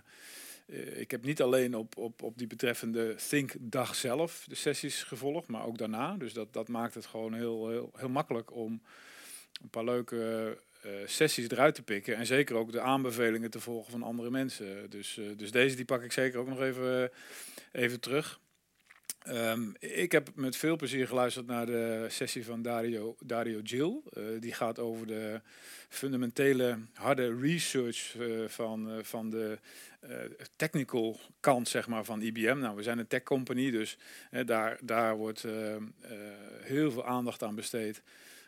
eh, 0.67 1.01
ik 1.01 1.11
heb 1.11 1.25
niet 1.25 1.43
alleen 1.43 1.75
op, 1.75 1.97
op, 1.97 2.23
op 2.23 2.39
die 2.39 2.47
betreffende 2.47 3.15
Think-dag 3.29 3.95
zelf 3.95 4.45
de 4.49 4.55
sessies 4.55 5.03
gevolgd, 5.03 5.49
maar 5.49 5.65
ook 5.65 5.79
daarna. 5.79 6.17
Dus 6.17 6.33
dat, 6.33 6.53
dat 6.53 6.69
maakt 6.69 6.95
het 6.95 7.07
gewoon 7.07 7.35
heel, 7.35 7.69
heel, 7.69 7.91
heel 7.97 8.09
makkelijk 8.09 8.55
om 8.55 8.83
een 9.63 9.71
paar 9.71 9.85
leuke 9.85 10.57
eh, 10.73 10.76
sessies 11.05 11.49
eruit 11.49 11.75
te 11.75 11.83
pikken. 11.83 12.17
En 12.17 12.27
zeker 12.27 12.57
ook 12.57 12.73
de 12.73 12.81
aanbevelingen 12.81 13.51
te 13.51 13.61
volgen 13.61 13.91
van 13.91 14.03
andere 14.03 14.31
mensen. 14.31 14.91
Dus, 14.91 15.19
eh, 15.19 15.25
dus 15.37 15.51
deze 15.51 15.77
die 15.77 15.85
pak 15.85 16.03
ik 16.03 16.13
zeker 16.13 16.39
ook 16.39 16.49
nog 16.49 16.61
even, 16.61 17.11
even 17.73 18.01
terug. 18.01 18.41
Ehm, 19.23 19.71
ik 19.79 20.13
heb 20.13 20.29
met 20.35 20.57
veel 20.57 20.77
plezier 20.77 21.07
geluisterd 21.07 21.47
naar 21.47 21.67
de 21.67 22.07
sessie 22.09 22.45
van 22.45 22.63
Dario, 22.63 23.17
Dario 23.21 23.61
Gil. 23.63 24.03
Eh, 24.13 24.23
die 24.41 24.53
gaat 24.53 24.79
over 24.79 25.07
de 25.07 25.41
fundamentele 25.89 26.79
harde 26.95 27.39
research 27.41 28.17
eh, 28.17 28.49
van, 28.49 28.91
eh, 28.91 29.03
van 29.03 29.31
de 29.31 29.59
eh, 30.01 30.17
technical 30.57 31.21
kant 31.41 31.69
zeg 31.69 31.87
maar, 31.87 32.05
van 32.05 32.21
IBM. 32.23 32.59
Nou, 32.59 32.77
we 32.77 32.83
zijn 32.83 32.99
een 32.99 33.07
tech 33.07 33.23
company, 33.23 33.71
dus 33.71 33.99
eh, 34.31 34.47
daar, 34.47 34.79
daar 34.83 35.17
wordt 35.17 35.45
eh, 35.45 35.75
eh, 35.75 35.83
heel 36.61 36.91
veel 36.91 37.05
aandacht 37.05 37.43
aan 37.43 37.55
besteed. 37.55 38.03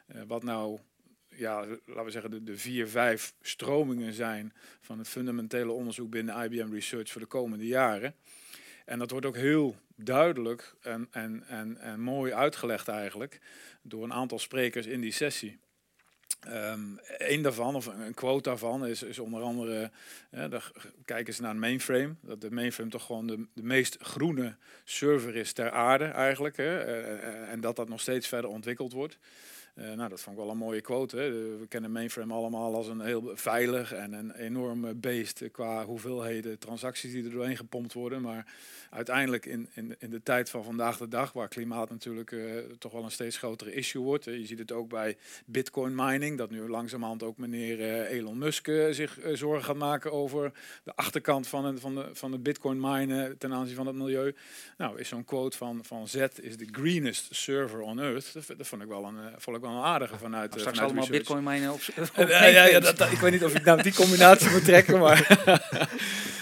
Eh, 0.07 0.23
wat 0.27 0.43
nou, 0.43 0.79
ja, 1.39 1.67
laten 1.87 2.05
we 2.05 2.11
zeggen, 2.11 2.31
de, 2.31 2.43
de 2.43 2.59
vier, 2.59 2.89
vijf 2.89 3.35
stromingen 3.41 4.13
zijn 4.13 4.53
van 4.81 4.99
het 4.99 5.09
fundamentele 5.09 5.73
onderzoek 5.73 6.11
binnen 6.11 6.45
IBM 6.45 6.73
Research 6.73 7.11
voor 7.11 7.21
de 7.21 7.27
komende 7.27 7.67
jaren. 7.67 8.15
En 8.85 8.99
dat 8.99 9.11
wordt 9.11 9.27
ook 9.27 9.37
heel 9.37 9.77
duidelijk 9.97 10.75
en, 10.81 11.09
en, 11.11 11.45
en, 11.49 11.79
en 11.79 12.01
mooi 12.01 12.33
uitgelegd 12.33 12.89
eigenlijk 12.89 13.41
door 13.83 14.05
een 14.05 14.13
aantal 14.13 14.39
sprekers 14.39 14.87
in 14.87 15.01
die 15.01 15.13
sessie. 15.13 15.59
Um, 16.47 16.99
een 17.19 17.43
daarvan, 17.43 17.75
of 17.75 17.87
een 17.87 18.15
quote 18.15 18.49
daarvan, 18.49 18.87
is, 18.87 19.03
is 19.03 19.19
onder 19.19 19.43
andere, 19.43 19.91
ja, 20.31 20.49
daar 20.49 20.73
kijken 21.05 21.35
ze 21.35 21.43
naar 21.43 21.51
een 21.51 21.59
mainframe. 21.59 22.15
Dat 22.21 22.41
de 22.41 22.51
mainframe 22.51 22.91
toch 22.91 23.05
gewoon 23.05 23.27
de, 23.27 23.47
de 23.55 23.63
meest 23.63 23.97
groene 24.01 24.57
server 24.85 25.37
is 25.37 25.53
ter 25.53 25.71
aarde 25.71 26.05
eigenlijk. 26.05 26.57
Hè, 26.57 26.83
en 27.45 27.61
dat 27.61 27.77
dat 27.77 27.89
nog 27.89 28.01
steeds 28.01 28.29
verder 28.29 28.51
ontwikkeld 28.51 28.93
wordt. 28.93 29.19
Eh, 29.79 29.93
nou, 29.93 30.09
dat 30.09 30.21
vond 30.21 30.37
ik 30.37 30.43
wel 30.43 30.53
een 30.53 30.59
mooie 30.59 30.81
quote. 30.81 31.17
Hè. 31.17 31.31
We 31.59 31.67
kennen 31.69 31.93
mainframe 31.93 32.35
allemaal 32.35 32.75
als 32.75 32.87
een 32.87 33.01
heel 33.01 33.31
veilig 33.35 33.93
en 33.93 34.13
een 34.13 34.35
enorm 34.35 35.01
beest 35.01 35.43
qua 35.53 35.85
hoeveelheden 35.85 36.59
transacties 36.59 37.13
die 37.13 37.25
er 37.25 37.31
doorheen 37.31 37.57
gepompt 37.57 37.93
worden. 37.93 38.23
Maar 38.23 38.47
uiteindelijk 38.91 39.47
in, 39.47 39.69
in, 39.75 39.97
in 39.99 40.11
de 40.11 40.23
tijd 40.23 40.51
van 40.51 40.65
vandaag 40.65 40.99
de 40.99 41.09
dag, 41.09 41.33
waar 41.33 41.49
klimaat 41.49 41.91
natuurlijk 41.91 42.33
eh, 42.33 42.41
toch 42.79 42.93
wel 42.93 43.05
een 43.05 43.11
steeds 43.11 43.37
grotere 43.37 43.73
issue 43.73 44.03
wordt. 44.03 44.25
je 44.25 44.47
ziet 44.47 44.59
het 44.59 44.73
ook 44.73 44.89
bij 44.89 45.17
bitcoin 45.47 45.95
mining, 45.95 46.39
dat 46.39 46.51
nu 46.51 46.69
langzamerhand 46.69 47.23
ook 47.23 47.37
meneer 47.37 47.81
eh, 47.81 48.17
Elon 48.17 48.39
Musk 48.39 48.71
zich 48.91 49.19
zorgen 49.33 49.65
gaat 49.65 49.77
maken 49.77 50.13
over 50.13 50.53
de 50.85 50.97
achterkant 50.97 51.47
van 51.47 51.79
van 51.79 51.95
de, 51.95 52.09
van 52.13 52.31
de 52.31 52.39
bitcoin 52.39 52.81
minen 52.81 53.39
ten 53.39 53.53
aanzien 53.53 53.77
van 53.77 53.87
het 53.87 53.97
milieu. 53.97 54.35
Nou, 54.77 54.99
is 54.99 55.09
zo'n 55.09 55.25
quote 55.25 55.57
van, 55.57 55.85
van 55.85 56.09
Z 56.09 56.15
is 56.41 56.57
the 56.57 56.69
greenest 56.71 57.35
server 57.35 57.81
on 57.81 58.01
earth. 58.01 58.33
Dat, 58.57 58.67
vond 58.67 58.83
ik 58.83 58.89
wel 58.89 59.05
een, 59.05 59.17
vond 59.37 59.57
ik 59.57 59.63
een 59.77 59.83
aardige 59.83 60.19
vanuit. 60.19 60.55
Uh, 60.55 60.61
straks 60.61 60.79
vanuit 60.79 60.97
allemaal 60.97 61.19
bitcoin 61.19 61.43
minen 61.43 61.73
op. 61.77 61.81
ja, 62.15 62.45
ja, 62.45 62.65
ja 62.65 62.81
dat, 62.81 63.01
ik 63.01 63.19
weet 63.19 63.33
niet 63.33 63.45
of 63.45 63.55
ik 63.55 63.65
nou 63.65 63.83
die 63.83 63.95
combinatie 63.95 64.51
moet 64.51 64.65
trekken, 64.65 64.99
maar. 64.99 65.27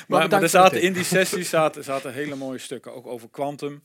maar, 0.08 0.28
maar, 0.28 0.42
er 0.42 0.48
zaten 0.48 0.80
in 0.80 0.92
die 0.92 1.04
sessies 1.04 1.48
zaten, 1.48 1.84
zaten 1.84 2.12
hele 2.12 2.34
mooie 2.34 2.58
stukken, 2.58 2.94
ook 2.94 3.06
over 3.06 3.28
kwantum. 3.30 3.82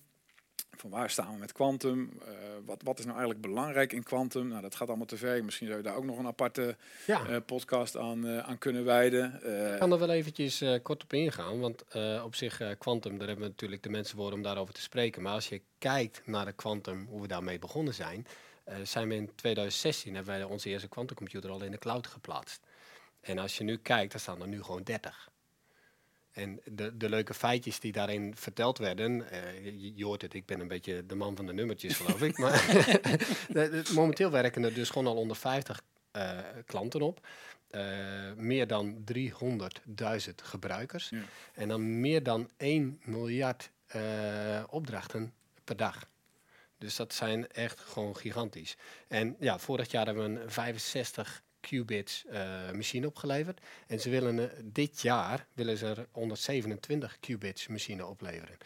Van 0.81 0.89
waar 0.89 1.09
staan 1.09 1.33
we 1.33 1.39
met 1.39 1.51
kwantum? 1.51 2.11
Uh, 2.21 2.33
wat, 2.65 2.81
wat 2.83 2.99
is 2.99 3.05
nou 3.05 3.17
eigenlijk 3.17 3.47
belangrijk 3.47 3.93
in 3.93 4.03
kwantum? 4.03 4.47
Nou, 4.47 4.61
dat 4.61 4.75
gaat 4.75 4.87
allemaal 4.87 5.05
te 5.05 5.17
ver. 5.17 5.43
Misschien 5.43 5.67
zou 5.67 5.79
je 5.79 5.85
daar 5.85 5.95
ook 5.95 6.05
nog 6.05 6.17
een 6.17 6.27
aparte 6.27 6.75
ja. 7.05 7.29
uh, 7.29 7.37
podcast 7.45 7.97
aan, 7.97 8.25
uh, 8.25 8.37
aan 8.37 8.57
kunnen 8.57 8.85
wijden. 8.85 9.33
Ik 9.73 9.79
kan 9.79 9.91
er 9.91 9.99
wel 9.99 10.09
eventjes 10.09 10.63
kort 10.83 11.03
op 11.03 11.13
ingaan. 11.13 11.59
Want 11.59 11.83
op 12.23 12.35
zich, 12.35 12.61
kwantum, 12.77 13.17
daar 13.17 13.27
hebben 13.27 13.45
we 13.45 13.51
natuurlijk 13.51 13.83
de 13.83 13.89
mensen 13.89 14.17
voor 14.17 14.31
om 14.31 14.41
daarover 14.41 14.73
te 14.73 14.81
spreken. 14.81 15.21
Maar 15.21 15.33
als 15.33 15.49
je 15.49 15.61
kijkt 15.77 16.21
naar 16.25 16.45
de 16.45 16.53
kwantum, 16.53 17.05
hoe 17.09 17.21
we 17.21 17.27
daarmee 17.27 17.59
begonnen 17.59 17.93
zijn... 17.93 18.27
zijn 18.83 19.07
we 19.07 19.15
in 19.15 19.35
2016, 19.35 20.15
hebben 20.15 20.33
wij 20.33 20.43
onze 20.43 20.69
eerste 20.69 20.87
kwantumcomputer 20.87 21.49
al 21.49 21.63
in 21.63 21.71
de 21.71 21.77
cloud 21.77 22.07
geplaatst. 22.07 22.59
En 23.21 23.37
als 23.37 23.57
je 23.57 23.63
nu 23.63 23.77
kijkt, 23.77 24.11
dan 24.11 24.21
staan 24.21 24.41
er 24.41 24.47
nu 24.47 24.63
gewoon 24.63 24.83
30. 24.83 25.29
En 26.31 26.59
de, 26.65 26.97
de 26.97 27.09
leuke 27.09 27.33
feitjes 27.33 27.79
die 27.79 27.91
daarin 27.91 28.35
verteld 28.35 28.77
werden, 28.77 29.11
uh, 29.11 29.65
je, 29.65 29.95
je, 29.95 30.05
hoort 30.05 30.21
het, 30.21 30.33
ik 30.33 30.45
ben 30.45 30.59
een 30.59 30.67
beetje 30.67 31.05
de 31.05 31.15
man 31.15 31.35
van 31.35 31.45
de 31.45 31.53
nummertjes 31.53 31.95
geloof 31.95 32.21
ik, 32.21 32.37
maar 32.37 32.65
momenteel 33.93 34.31
werken 34.31 34.63
er 34.63 34.73
dus 34.73 34.89
gewoon 34.89 35.07
al 35.07 35.15
onder 35.15 35.35
50 35.35 35.81
uh, 36.15 36.39
eh, 36.39 36.45
klanten 36.65 37.01
op. 37.01 37.27
Uh, 37.71 37.81
meer 38.35 38.67
dan 38.67 39.03
300.000 39.13 39.25
gebruikers 40.43 41.09
ja. 41.09 41.21
en 41.53 41.67
dan 41.67 41.99
meer 41.99 42.23
dan 42.23 42.49
1 42.57 42.99
miljard 43.03 43.71
opdrachten 44.69 45.33
per 45.63 45.77
dag. 45.77 46.09
Dus 46.81 46.95
dat 46.95 47.13
zijn 47.13 47.51
echt 47.51 47.79
gewoon 47.79 48.17
gigantisch. 48.17 48.75
En 49.07 49.35
ja, 49.39 49.59
vorig 49.59 49.91
jaar 49.91 50.05
hebben 50.05 50.33
we 50.33 50.41
een 50.41 50.51
65 50.51 51.43
qubits 51.59 52.23
uh, 52.31 52.71
machine 52.71 53.07
opgeleverd. 53.07 53.61
En 53.87 53.99
ze 53.99 54.09
willen 54.09 54.37
uh, 54.39 54.45
dit 54.63 55.01
jaar 55.01 55.47
willen 55.53 55.77
ze 55.77 55.85
er 55.85 56.07
127 56.11 57.19
qubits 57.19 57.67
machine 57.67 58.05
opleveren. 58.05 58.57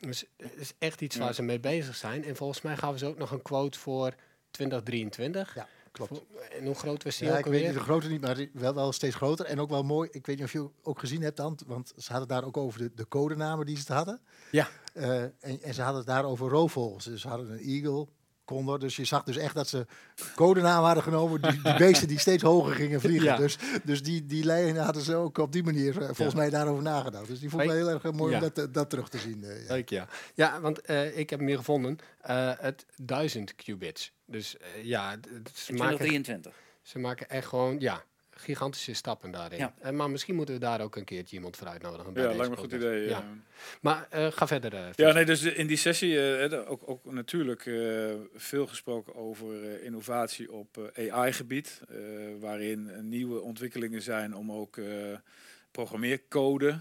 Dus 0.00 0.24
het 0.36 0.56
is 0.56 0.72
echt 0.78 1.00
iets 1.00 1.16
waar 1.16 1.34
ze 1.34 1.42
mee 1.42 1.60
bezig 1.60 1.96
zijn. 1.96 2.24
En 2.24 2.36
volgens 2.36 2.60
mij 2.60 2.76
gaven 2.76 2.98
ze 2.98 3.06
ook 3.06 3.18
nog 3.18 3.30
een 3.30 3.42
quote 3.42 3.78
voor 3.78 4.14
2023. 4.50 5.54
Ja, 5.54 5.68
klopt. 5.94 6.24
En 6.58 6.64
hoe 6.64 6.74
groot 6.74 7.04
was 7.04 7.16
die 7.18 7.28
ja, 7.28 7.32
ook 7.32 7.38
ik 7.38 7.52
weet 7.52 7.64
niet 7.64 7.74
de 7.74 7.80
grote 7.80 8.08
niet, 8.08 8.20
maar 8.20 8.46
wel, 8.52 8.74
wel 8.74 8.92
steeds 8.92 9.14
groter. 9.14 9.46
En 9.46 9.60
ook 9.60 9.70
wel 9.70 9.82
mooi, 9.82 10.08
ik 10.12 10.26
weet 10.26 10.36
niet 10.36 10.44
of 10.44 10.52
je 10.52 10.68
ook 10.82 10.98
gezien 10.98 11.22
hebt 11.22 11.36
dan, 11.36 11.58
want 11.66 11.92
ze 11.96 12.10
hadden 12.10 12.28
daar 12.28 12.44
ook 12.44 12.56
over 12.56 12.78
de, 12.78 12.90
de 12.94 13.08
codenamen 13.08 13.66
die 13.66 13.76
ze 13.76 13.92
hadden. 13.92 14.20
Ja. 14.50 14.68
Uh, 14.94 15.22
en, 15.22 15.32
en, 15.62 15.74
ze 15.74 15.82
hadden 15.82 15.98
het 15.98 16.10
daar 16.10 16.24
over 16.24 16.48
roofvogels. 16.48 17.04
Dus 17.04 17.20
ze 17.20 17.28
hadden 17.28 17.50
een 17.50 17.58
eagle, 17.58 18.06
Condor. 18.44 18.78
Dus 18.78 18.96
je 18.96 19.04
zag 19.04 19.22
dus 19.22 19.36
echt 19.36 19.54
dat 19.54 19.68
ze 19.68 19.86
codenaam 20.34 20.84
hadden 20.84 21.02
genomen. 21.02 21.42
Die, 21.42 21.62
die 21.62 21.76
beesten 21.76 22.08
die 22.08 22.18
steeds 22.18 22.42
hoger 22.42 22.74
gingen 22.74 23.00
vliegen. 23.00 23.26
Ja. 23.26 23.36
Dus, 23.36 23.58
dus 23.84 24.02
die, 24.02 24.26
die 24.26 24.44
lijnen 24.44 24.84
hadden 24.84 25.02
ze 25.02 25.14
ook 25.14 25.38
op 25.38 25.52
die 25.52 25.62
manier 25.62 25.88
eh, 25.90 26.04
volgens 26.04 26.32
ja. 26.32 26.36
mij 26.36 26.50
daarover 26.50 26.82
nagedacht. 26.82 27.28
Dus 27.28 27.40
die 27.40 27.50
vond 27.50 27.62
ik 27.62 27.70
heel 27.70 27.88
erg 27.88 28.12
mooi 28.12 28.32
ja. 28.32 28.42
om 28.42 28.50
dat, 28.54 28.74
dat 28.74 28.90
terug 28.90 29.08
te 29.08 29.18
zien. 29.18 29.42
Uh, 29.44 29.68
Leuk, 29.68 29.88
ja. 29.88 30.08
Ja, 30.34 30.60
want 30.60 30.90
uh, 30.90 31.18
ik 31.18 31.30
heb 31.30 31.40
hier 31.40 31.56
gevonden. 31.56 31.98
het 32.58 32.86
1000 32.96 33.54
qubits. 33.54 34.12
Dus 34.26 34.56
ja, 34.82 35.10
het, 35.10 35.28
het 35.32 35.54
2023. 35.54 36.54
Ze 36.82 36.98
maken 36.98 37.28
echt 37.28 37.46
gewoon, 37.46 37.80
ja, 37.80 38.04
gigantische 38.30 38.94
stappen 38.94 39.30
daarin. 39.30 39.58
Ja. 39.58 39.74
Uh, 39.84 39.90
maar 39.90 40.10
misschien 40.10 40.34
moeten 40.34 40.54
we 40.54 40.60
daar 40.60 40.80
ook 40.80 40.96
een 40.96 41.04
keertje 41.04 41.36
iemand 41.36 41.56
voor 41.56 41.66
uitnodigen. 41.66 42.14
Ja, 42.14 42.20
lijkt 42.20 42.38
me 42.38 42.44
een 42.44 42.56
goed 42.56 42.72
idee. 42.72 43.08
Ja. 43.08 43.24
Maar 43.80 44.08
uh, 44.14 44.26
ga 44.26 44.46
verder. 44.46 44.72
Uh, 44.72 44.86
ja, 44.94 45.12
nee, 45.12 45.24
dus 45.24 45.42
in 45.42 45.66
die 45.66 45.76
sessie 45.76 46.18
ook, 46.66 46.82
ook 46.88 47.12
natuurlijk 47.12 47.62
veel 48.34 48.66
gesproken 48.66 49.14
over 49.14 49.82
innovatie 49.82 50.52
op 50.52 50.92
AI-gebied. 50.96 51.80
waarin 52.40 53.08
nieuwe 53.08 53.40
ontwikkelingen 53.40 54.02
zijn 54.02 54.36
om 54.36 54.52
ook 54.52 54.80
programmeercode 55.70 56.78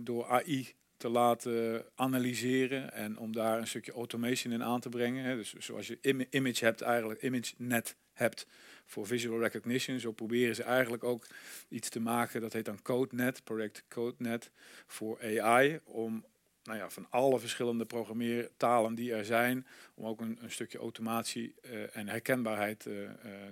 door 0.00 0.26
AI 0.26 0.74
te 0.98 1.08
laten 1.08 1.84
analyseren 1.94 2.92
en 2.92 3.18
om 3.18 3.32
daar 3.32 3.58
een 3.58 3.66
stukje 3.66 3.92
automation 3.92 4.52
in 4.52 4.62
aan 4.62 4.80
te 4.80 4.88
brengen. 4.88 5.24
Hè. 5.24 5.36
Dus 5.36 5.54
zoals 5.58 5.86
je 5.86 5.98
im 6.00 6.26
image 6.30 6.64
hebt, 6.64 6.80
eigenlijk 6.80 7.22
ImageNet 7.22 7.96
hebt 8.12 8.46
voor 8.86 9.06
visual 9.06 9.40
recognition. 9.40 10.00
Zo 10.00 10.12
proberen 10.12 10.54
ze 10.54 10.62
eigenlijk 10.62 11.04
ook 11.04 11.26
iets 11.68 11.88
te 11.88 12.00
maken, 12.00 12.40
dat 12.40 12.52
heet 12.52 12.64
dan 12.64 12.82
CodeNet, 12.82 13.44
project 13.44 13.84
CodeNet, 13.88 14.50
voor 14.86 15.40
AI, 15.40 15.80
om 15.84 16.24
nou 16.62 16.78
ja, 16.78 16.90
van 16.90 17.06
alle 17.10 17.38
verschillende 17.38 17.84
programmeertalen 17.84 18.94
die 18.94 19.14
er 19.14 19.24
zijn, 19.24 19.66
om 19.94 20.04
ook 20.06 20.20
een, 20.20 20.38
een 20.40 20.50
stukje 20.50 20.78
automatie 20.78 21.54
uh, 21.62 21.96
en 21.96 22.08
herkenbaarheid 22.08 22.86
uh, 22.86 23.00
uh, 23.02 23.08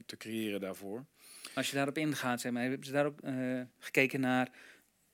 te 0.06 0.16
creëren 0.16 0.60
daarvoor. 0.60 1.04
Als 1.54 1.70
je 1.70 1.76
daarop 1.76 1.98
ingaat, 1.98 2.40
zeg 2.40 2.52
maar, 2.52 2.62
hebben 2.62 2.86
ze 2.86 2.92
daar 2.92 3.06
ook 3.06 3.18
gekeken 3.78 4.20
naar 4.20 4.50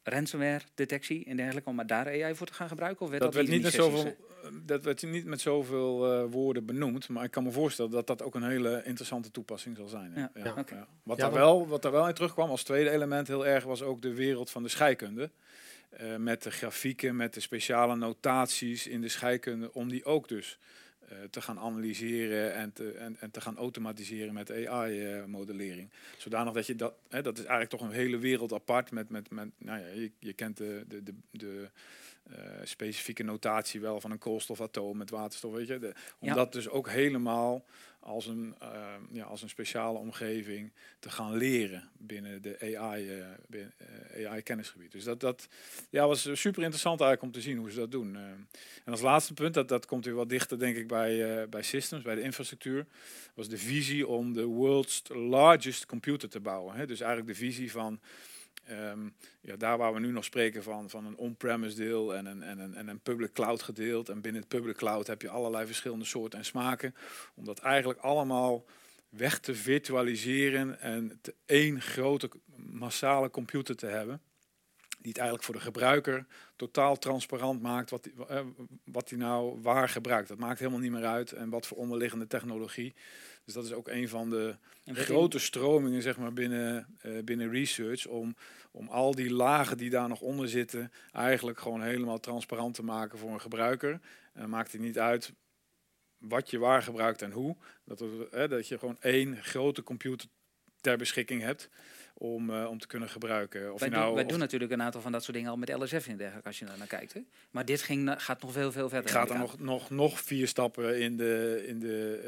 ransomware 0.03 0.65
detectie 0.75 1.25
en 1.25 1.37
dergelijke, 1.37 1.69
om 1.69 1.75
maar 1.75 1.87
daar 1.87 2.07
AI 2.07 2.35
voor 2.35 2.47
te 2.47 2.55
gaan 2.55 2.69
gebruiken? 2.69 3.05
Of 3.05 3.11
werd 3.11 3.23
dat, 3.23 3.33
dat 3.33 3.41
werd 3.41 3.55
niet 3.55 3.63
met 3.63 3.73
zoveel, 3.73 4.17
dat 4.65 4.85
werd 4.85 5.03
niet 5.03 5.25
met 5.25 5.41
zoveel 5.41 6.23
uh, 6.23 6.31
woorden 6.31 6.67
benoemd, 6.67 7.09
maar 7.09 7.25
ik 7.25 7.31
kan 7.31 7.43
me 7.43 7.51
voorstellen 7.51 7.91
dat 7.91 8.07
dat 8.07 8.23
ook 8.23 8.35
een 8.35 8.49
hele 8.49 8.83
interessante 8.85 9.31
toepassing 9.31 9.77
zal 9.77 9.89
zijn. 9.89 10.13
Ja. 10.15 10.31
Ja. 10.35 10.51
Okay. 10.51 10.79
ja. 10.79 10.87
Wat, 11.03 11.19
daar 11.19 11.33
wel, 11.33 11.69
wat 11.69 11.83
daar 11.83 11.93
wel 11.93 12.09
in 12.09 12.15
terugkwam 12.15 12.51
als 12.51 12.63
tweede 12.63 12.91
element 12.91 13.29
heel 13.29 13.47
erg 13.47 13.65
was 13.65 13.83
ook 13.83 14.03
de 14.03 14.15
wereld 14.15 14.51
van 14.51 14.63
de 14.63 14.69
scheikunde. 14.69 15.31
Uh, 16.01 16.17
met 16.17 16.43
de 16.43 16.51
grafieken, 16.51 17.17
met 17.17 17.35
de 17.35 17.41
speciale 17.41 17.97
notaties 17.97 18.87
in 18.87 19.01
de 19.01 19.09
scheikunde, 19.09 19.73
om 19.73 19.89
die 19.89 20.05
ook 20.05 20.29
dus 20.29 20.59
uh, 20.61 20.82
te 21.31 21.41
gaan 21.41 21.59
analyseren 21.59 22.55
en 22.55 22.73
te, 22.73 22.91
en, 22.93 23.17
en 23.21 23.31
te 23.31 23.41
gaan 23.41 23.57
automatiseren 23.57 24.35
met 24.35 24.51
AI-modellering. 24.51 25.91
Zodanig 26.19 26.53
dat 26.53 26.67
je 26.67 26.75
dat, 26.75 26.95
hè, 27.09 27.23
dat 27.23 27.35
is 27.35 27.45
eigenlijk 27.45 27.71
toch 27.71 27.81
een 27.81 27.95
hele 27.95 28.19
wereld 28.19 28.53
apart 28.53 28.91
met, 28.91 29.09
met, 29.09 29.31
met 29.31 29.49
nou 29.59 29.81
ja, 29.81 29.87
je, 29.87 30.11
je 30.19 30.33
kent 30.33 30.57
de, 30.57 30.85
de, 30.89 31.03
de, 31.03 31.15
de 31.31 31.69
uh, 32.31 32.37
specifieke 32.63 33.23
notatie 33.23 33.81
wel 33.81 34.01
van 34.01 34.11
een 34.11 34.19
koolstofatoom 34.19 34.97
met 34.97 35.11
waterstof, 35.11 35.53
weet 35.53 35.67
je. 35.67 35.79
De, 35.79 35.95
om 36.19 36.29
ja. 36.29 36.35
dat 36.35 36.53
dus 36.53 36.69
ook 36.69 36.89
helemaal 36.89 37.65
als 38.03 38.27
een, 38.27 38.55
uh, 38.63 38.95
ja, 39.13 39.25
als 39.25 39.43
een 39.43 39.49
speciale 39.49 39.99
omgeving 39.99 40.73
te 40.99 41.11
gaan 41.11 41.37
leren 41.37 41.89
binnen 41.99 42.43
de 42.43 42.77
AI, 42.77 43.19
uh, 43.19 43.25
binnen, 43.47 43.75
AI. 44.27 44.43
Dus 44.91 45.05
dat, 45.05 45.21
dat 45.21 45.49
ja, 45.91 46.07
was 46.07 46.23
super 46.23 46.63
interessant 46.63 47.01
eigenlijk 47.01 47.23
om 47.23 47.41
te 47.41 47.49
zien 47.49 47.59
hoe 47.59 47.71
ze 47.71 47.79
dat 47.79 47.91
doen. 47.91 48.17
en 48.85 48.93
als 48.93 49.01
laatste 49.01 49.35
punt, 49.35 49.55
dat, 49.55 49.69
dat 49.69 49.87
komt 49.87 50.05
weer 50.05 50.15
wat 50.15 50.29
dichter 50.29 50.59
denk 50.59 50.77
ik 50.77 50.87
bij, 50.87 51.49
bij 51.49 51.63
systems, 51.63 52.03
bij 52.03 52.15
de 52.15 52.23
infrastructuur, 52.23 52.87
was 53.35 53.49
de 53.49 53.59
visie 53.59 54.07
om 54.07 54.33
de 54.33 54.45
world's 54.45 55.03
largest 55.09 55.87
computer 55.87 56.29
te 56.29 56.41
bouwen. 56.41 56.75
Hè. 56.75 56.87
Dus 56.87 57.01
eigenlijk 57.01 57.39
de 57.39 57.45
visie 57.45 57.71
van 57.71 58.01
Um, 58.71 59.15
ja, 59.41 59.57
daar 59.57 59.79
waar 59.79 59.95
we 59.95 60.01
nu 60.01 60.11
nog 60.11 60.25
spreken 60.25 60.63
van, 60.63 60.91
van 60.91 61.07
een 61.07 61.17
on-premise 61.17 61.77
deel 61.77 62.15
en 62.15 62.27
een, 62.27 62.43
en, 62.43 62.59
een, 62.59 62.75
en 62.75 62.89
een 62.89 63.01
public 63.01 63.33
cloud 63.33 63.63
gedeeld. 63.63 64.09
En 64.09 64.21
binnen 64.21 64.41
het 64.41 64.51
public 64.51 64.77
cloud 64.77 65.07
heb 65.07 65.23
je 65.23 65.29
allerlei 65.29 65.67
verschillende 65.67 66.05
soorten 66.05 66.39
en 66.39 66.45
smaken. 66.45 66.95
Om 67.35 67.45
dat 67.45 67.59
eigenlijk 67.59 68.01
allemaal 68.01 68.65
weg 69.09 69.39
te 69.39 69.55
virtualiseren 69.55 70.81
en 70.81 71.19
te 71.21 71.35
één 71.47 71.81
grote 71.81 72.31
massale 72.57 73.31
computer 73.31 73.77
te 73.77 73.87
hebben. 73.87 74.21
Die 75.03 75.11
het 75.11 75.21
eigenlijk 75.21 75.45
voor 75.45 75.55
de 75.55 75.61
gebruiker 75.61 76.27
totaal 76.57 76.99
transparant 76.99 77.63
maakt 77.63 77.91
wat 77.91 78.09
hij 78.27 78.39
uh, 78.39 78.47
wat 78.85 79.09
die 79.09 79.19
nou 79.19 79.61
waar 79.63 79.89
gebruikt. 79.89 80.29
Dat 80.29 80.39
maakt 80.39 80.59
helemaal 80.59 80.81
niet 80.81 80.91
meer 80.91 81.07
uit 81.07 81.33
en 81.33 81.51
wat 81.51 81.67
voor 81.67 81.77
onderliggende 81.77 82.27
technologie. 82.27 82.95
Dus 83.45 83.55
dat 83.55 83.65
is 83.65 83.73
ook 83.73 83.89
een 83.89 84.09
van 84.09 84.31
de 84.31 84.57
grote 84.85 85.39
stromingen 85.39 86.03
zeg 86.03 86.19
maar, 86.19 86.33
binnen, 86.33 86.97
uh, 87.03 87.23
binnen 87.23 87.51
research. 87.51 88.07
Om, 88.07 88.37
om 88.71 88.89
al 88.89 89.15
die 89.15 89.33
lagen 89.33 89.77
die 89.77 89.91
daar 89.91 90.09
nog 90.09 90.21
onder 90.21 90.49
zitten, 90.49 90.93
eigenlijk 91.13 91.59
gewoon 91.59 91.83
helemaal 91.83 92.21
transparant 92.21 92.75
te 92.75 92.85
maken 92.85 93.19
voor 93.19 93.31
een 93.31 93.41
gebruiker. 93.41 94.01
En 94.33 94.49
maakt 94.49 94.73
het 94.73 94.81
niet 94.81 94.99
uit 94.99 95.33
wat 96.19 96.51
je 96.51 96.59
waar 96.59 96.83
gebruikt 96.83 97.23
en 97.23 97.33
hoe. 97.33 97.57
Dat, 97.85 98.05
hè, 98.31 98.49
dat 98.49 98.69
je 98.69 98.79
gewoon 98.79 99.01
één 99.01 99.43
grote 99.43 99.83
computer 99.83 100.29
ter 100.81 100.97
beschikking 100.97 101.43
hebt 101.43 101.71
om, 102.23 102.51
eh, 102.51 102.67
om 102.71 102.79
te 102.79 102.87
kunnen 102.87 103.09
gebruiken. 103.09 103.73
Of 103.73 103.79
Wij, 103.81 103.89
je 103.89 103.95
doen, 103.95 104.03
nou, 104.03 104.15
wij 104.15 104.25
of- 104.25 104.31
doen 104.31 104.39
natuurlijk 104.39 104.73
een 104.73 104.83
aantal 104.83 105.01
van 105.01 105.13
dat 105.13 105.23
soort 105.25 105.37
dingen 105.37 105.51
al 105.51 105.57
met 105.57 105.69
LSF 105.77 106.07
en 106.09 106.17
dergelijke, 106.17 106.49
als 106.49 106.59
je 106.59 106.65
daar 106.65 106.79
naar 106.79 106.87
kijkt. 106.87 107.13
Hè? 107.13 107.21
Maar 107.51 107.65
dit 107.65 107.83
ging, 107.83 108.03
na- 108.03 108.19
gaat 108.19 108.43
nog 108.43 108.53
veel, 108.53 108.73
veel 108.73 108.89
verder. 108.89 109.11
gaat 109.11 109.31
er 109.31 109.39
nog, 109.39 109.59
nog, 109.59 109.91
nog 109.91 110.21
vier 110.21 110.49
stappen 110.49 111.01
in 111.01 111.17
de, 111.17 111.65
in 111.67 111.79
de, 111.81 112.21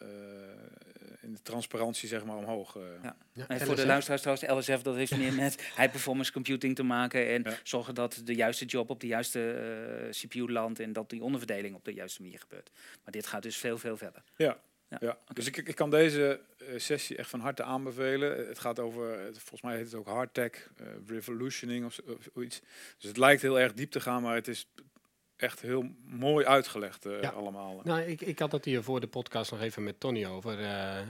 eh, 0.00 0.06
eh, 0.08 1.22
in 1.22 1.32
de 1.32 1.42
transparantie 1.42 2.08
zeg 2.08 2.24
maar, 2.24 2.36
omhoog. 2.36 2.76
eh. 2.76 2.82
Ja. 3.02 3.16
Ja, 3.32 3.48
En 3.48 3.60
voor 3.60 3.76
de 3.76 3.86
luisteraars 3.86 4.22
trouwens, 4.22 4.68
LSF, 4.68 4.82
dat 4.82 4.94
heeft 4.96 5.16
meer 5.22 5.32
met 5.34 5.54
high 5.76 5.90
performance 5.90 6.32
computing 6.32 6.74
te 6.76 6.82
maken. 6.82 7.28
En 7.28 7.42
Ja. 7.44 7.56
zorgen 7.62 7.94
dat 7.94 8.20
de 8.24 8.34
juiste 8.34 8.64
job 8.64 8.90
op 8.90 9.00
de 9.00 9.06
juiste 9.06 9.52
eh, 9.52 10.10
CPU 10.10 10.52
landt 10.52 10.80
en 10.80 10.92
dat 10.92 11.10
die 11.10 11.22
onderverdeling 11.22 11.74
op 11.74 11.84
de 11.84 11.92
juiste 11.94 12.22
manier 12.22 12.38
gebeurt. 12.38 12.70
Maar 13.04 13.12
dit 13.12 13.26
gaat 13.26 13.42
dus 13.42 13.56
veel, 13.56 13.78
veel 13.78 13.96
verder. 13.96 14.22
Ja, 14.36 14.58
Ja, 15.00 15.06
ja. 15.08 15.18
dus 15.32 15.46
ik, 15.46 15.56
ik 15.56 15.74
kan 15.74 15.90
deze 15.90 16.40
eh, 16.58 16.66
sessie 16.76 17.16
echt 17.16 17.30
van 17.30 17.40
harte 17.40 17.62
aanbevelen. 17.62 18.46
Het 18.48 18.58
gaat 18.58 18.78
over, 18.78 19.18
volgens 19.32 19.62
mij 19.62 19.76
heet 19.76 19.84
het 19.84 19.94
ook 19.94 20.06
hardtech, 20.06 20.70
eh 20.76 20.86
revolutioning 21.06 21.84
of, 21.84 21.92
zo- 21.92 22.02
of 22.06 22.28
zoiets. 22.34 22.60
Dus 22.98 23.08
het 23.08 23.16
lijkt 23.16 23.42
heel 23.42 23.60
erg 23.60 23.72
diep 23.72 23.90
te 23.90 24.00
gaan, 24.00 24.22
maar 24.22 24.34
het 24.34 24.48
is 24.48 24.66
echt 25.36 25.60
heel 25.60 25.94
mooi 26.04 26.46
uitgelegd 26.46 27.06
eh, 27.06 27.20
Ja. 27.20 27.28
allemaal. 27.30 27.80
Nou, 27.84 28.00
ik, 28.00 28.20
ik 28.20 28.38
had 28.38 28.52
het 28.52 28.64
hier 28.64 28.82
voor 28.82 29.00
de 29.00 29.06
podcast 29.06 29.50
nog 29.50 29.60
even 29.60 29.82
met 29.84 30.00
Tony 30.00 30.26
over. 30.26 30.58
eh, 30.58 30.98
eh, 31.00 31.06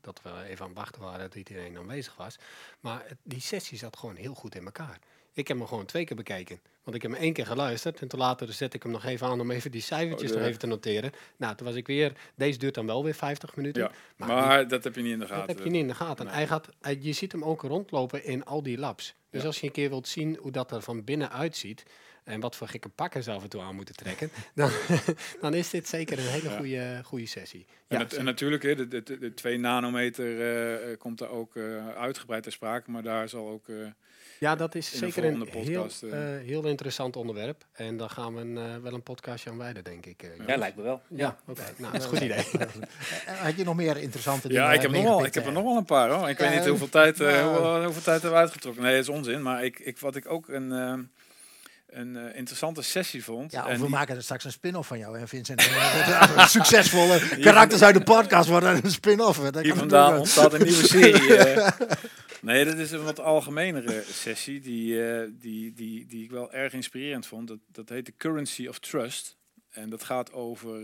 dat 0.00 0.20
we 0.22 0.30
even 0.46 0.62
aan 0.62 0.70
het 0.70 0.78
wachten 0.78 1.02
waren 1.02 1.20
dat 1.20 1.34
iedereen 1.34 1.78
aanwezig 1.78 2.16
was. 2.16 2.36
Maar 2.80 3.06
die 3.22 3.40
sessie 3.40 3.78
zat 3.78 3.96
gewoon 3.96 4.16
heel 4.16 4.34
goed 4.34 4.54
in 4.54 4.64
elkaar. 4.64 4.98
Ik 5.34 5.48
heb 5.48 5.58
hem 5.58 5.66
gewoon 5.66 5.86
twee 5.86 6.04
keer 6.04 6.16
bekeken. 6.16 6.60
Want 6.84 6.96
ik 6.96 7.02
heb 7.02 7.10
hem 7.10 7.20
één 7.20 7.32
keer 7.32 7.46
geluisterd. 7.46 8.00
En 8.00 8.08
toen 8.08 8.18
later 8.18 8.52
zet 8.52 8.74
ik 8.74 8.82
hem 8.82 8.92
nog 8.92 9.04
even 9.04 9.26
aan 9.26 9.40
om 9.40 9.50
even 9.50 9.70
die 9.70 9.80
cijfertjes 9.80 10.30
Oh, 10.30 10.36
nog 10.36 10.46
even 10.46 10.58
te 10.58 10.66
noteren. 10.66 11.12
Nou, 11.36 11.56
toen 11.56 11.66
was 11.66 11.76
ik 11.76 11.86
weer... 11.86 12.12
Deze 12.34 12.58
duurt 12.58 12.74
dan 12.74 12.86
wel 12.86 13.04
weer 13.04 13.14
50 13.14 13.56
minuten. 13.56 13.82
Ja, 13.82 13.90
maar, 14.16 14.28
Maar, 14.28 14.58
die- 14.58 14.66
dat 14.66 14.84
heb 14.84 14.94
je 14.94 15.02
niet 15.02 15.12
in 15.12 15.18
de 15.18 15.26
dat 15.26 15.36
gaten. 15.36 15.54
heb 15.56 15.64
je 15.64 15.70
niet 15.70 15.80
in 15.82 15.88
de 15.88 15.94
gaten. 15.94 16.24
Nee. 16.24 16.34
Hij 16.34 16.46
gaat, 16.46 16.68
hij- 16.80 16.98
je 17.00 17.12
ziet 17.12 17.32
hem 17.32 17.44
ook 17.44 17.62
rondlopen 17.62 18.24
in 18.24 18.44
al 18.44 18.62
die 18.62 18.78
labs. 18.78 19.14
Dus 19.30 19.40
Ja. 19.40 19.46
als 19.46 19.60
je 19.60 19.66
een 19.66 19.72
keer 19.72 19.88
wilt 19.88 20.08
zien 20.08 20.36
hoe 20.40 20.50
dat 20.50 20.70
er 20.72 20.82
van 20.82 21.04
binnen 21.04 21.32
uitziet... 21.32 21.82
en 22.24 22.40
wat 22.40 22.56
voor 22.56 22.68
gekke 22.68 22.88
pakken 22.88 23.22
ze 23.22 23.30
af 23.30 23.42
en 23.42 23.48
toe 23.48 23.62
aan 23.62 23.74
moeten 23.74 23.94
trekken... 23.96 24.30
dan, 24.54 24.70
dan 25.40 25.54
is 25.54 25.70
dit 25.70 25.88
zeker 25.88 26.18
een 26.18 26.24
hele 26.24 26.48
Ja. 26.50 26.56
goede, 26.56 27.00
goede 27.04 27.26
sessie. 27.26 27.66
En, 27.88 27.98
Ja, 27.98 28.06
en 28.16 28.24
natuurlijk, 28.24 28.62
de, 28.62 28.88
de, 28.88 29.02
de, 29.02 29.18
de 29.18 29.34
2 29.34 29.58
nanometer 29.58 30.40
eh, 30.40 30.90
eh, 30.92 30.98
komt 30.98 31.18
daar 31.18 31.30
ook 31.30 31.56
eh, 31.56 31.88
uitgebreid 31.88 32.42
ter 32.42 32.52
sprake. 32.52 32.90
Maar 32.90 33.02
daar 33.02 33.28
zal 33.28 33.48
ook... 33.48 33.66
Ja, 34.42 34.56
dat 34.56 34.74
is 34.74 34.92
in 34.92 34.98
zeker 34.98 35.24
een 35.24 35.48
heel, 35.50 35.86
eh. 36.02 36.34
eh, 36.36 36.46
heel 36.46 36.66
interessant 36.66 37.16
onderwerp. 37.16 37.64
En 37.72 37.96
daar 37.96 38.10
gaan 38.10 38.34
we 38.34 38.40
een, 38.40 38.56
eh, 38.58 38.64
wel 38.82 38.92
een 38.92 39.02
podcastje 39.02 39.50
aan 39.50 39.58
wijden, 39.58 39.84
denk 39.84 40.06
ik. 40.06 40.30
Ja, 40.46 40.56
lijkt 40.56 40.76
me 40.76 40.82
wel. 40.82 41.02
ja 41.08 41.36
oké. 41.46 41.60
Nou, 41.76 41.92
dat 41.92 42.00
is 42.00 42.06
een 42.06 42.16
goed 42.16 42.20
idee. 42.20 42.44
Had 43.44 43.56
je 43.56 43.64
nog 43.64 43.74
meer 43.76 43.96
interessante 43.96 44.48
dingen 44.48 44.62
Ja, 44.62 44.72
ik 44.72 44.80
heb, 44.82 44.90
nog 44.90 45.02
wel, 45.02 45.10
meegepikt, 45.10 45.36
ik 45.36 45.42
heb 45.42 45.46
er 45.46 45.52
nog 45.60 45.62
wel 45.68 45.76
een 45.76 45.84
paar 45.84 46.10
hoor. 46.10 46.28
Ik 46.28 46.38
weet 46.38 46.54
niet 46.54 46.66
hoeveel 46.66 46.88
tijd, 46.88 47.20
eh, 47.20 47.26
nou. 47.28 47.58
hoe- 47.58 47.84
hoeveel 47.84 48.02
tijd 48.02 48.22
hebben 48.22 48.30
we 48.30 48.36
uitgetrokken. 48.36 48.82
Nee, 48.82 48.92
dat 48.94 49.02
is 49.02 49.08
onzin. 49.08 49.42
Maar 49.42 49.64
ik, 49.64 49.78
ik, 49.78 49.98
wat 49.98 50.16
ik 50.16 50.30
ook 50.30 50.48
een, 50.48 50.72
eh, 50.72 50.94
een 51.92 52.16
eh, 52.16 52.36
interessante 52.36 52.82
sessie 52.82 53.24
vond. 53.24 53.52
Ja, 53.52 53.66
en 53.66 53.74
we 53.76 53.80
die- 53.80 53.88
maken 53.88 54.16
er 54.16 54.22
straks 54.22 54.44
een 54.44 54.52
spin-off 54.52 54.88
van 54.88 54.98
jou, 54.98 55.18
hè, 55.18 55.28
Vincent. 55.28 55.60
Succesvolle 56.50 57.38
karakters 57.40 57.82
uit 57.82 57.94
de 57.94 58.02
podcast 58.02 58.48
worden 58.48 58.84
een 58.84 58.90
spin-off. 58.90 59.60
Hier 59.60 59.74
vandaan 59.74 60.18
ontstaat 60.18 60.52
een 60.52 60.62
nieuwe 60.62 60.86
serie. 60.86 61.36
eh. 61.36 61.68
Nee, 62.40 62.64
dat 62.64 62.76
is 62.76 62.90
een 62.90 63.04
wat 63.04 63.20
algemenere 63.20 64.04
sessie 64.10 64.60
die, 64.60 65.06
eh, 65.06 65.28
die, 65.32 65.72
die, 65.72 66.06
die 66.06 66.24
ik 66.24 66.30
wel 66.30 66.52
erg 66.52 66.72
inspirerend 66.72 67.26
vond. 67.26 67.48
Dat, 67.48 67.58
dat 67.66 67.88
heet 67.88 68.06
de 68.06 68.12
Currency 68.16 68.66
of 68.66 68.78
Trust. 68.78 69.36
En 69.70 69.90
dat 69.90 70.04
gaat 70.04 70.32
over, 70.32 70.78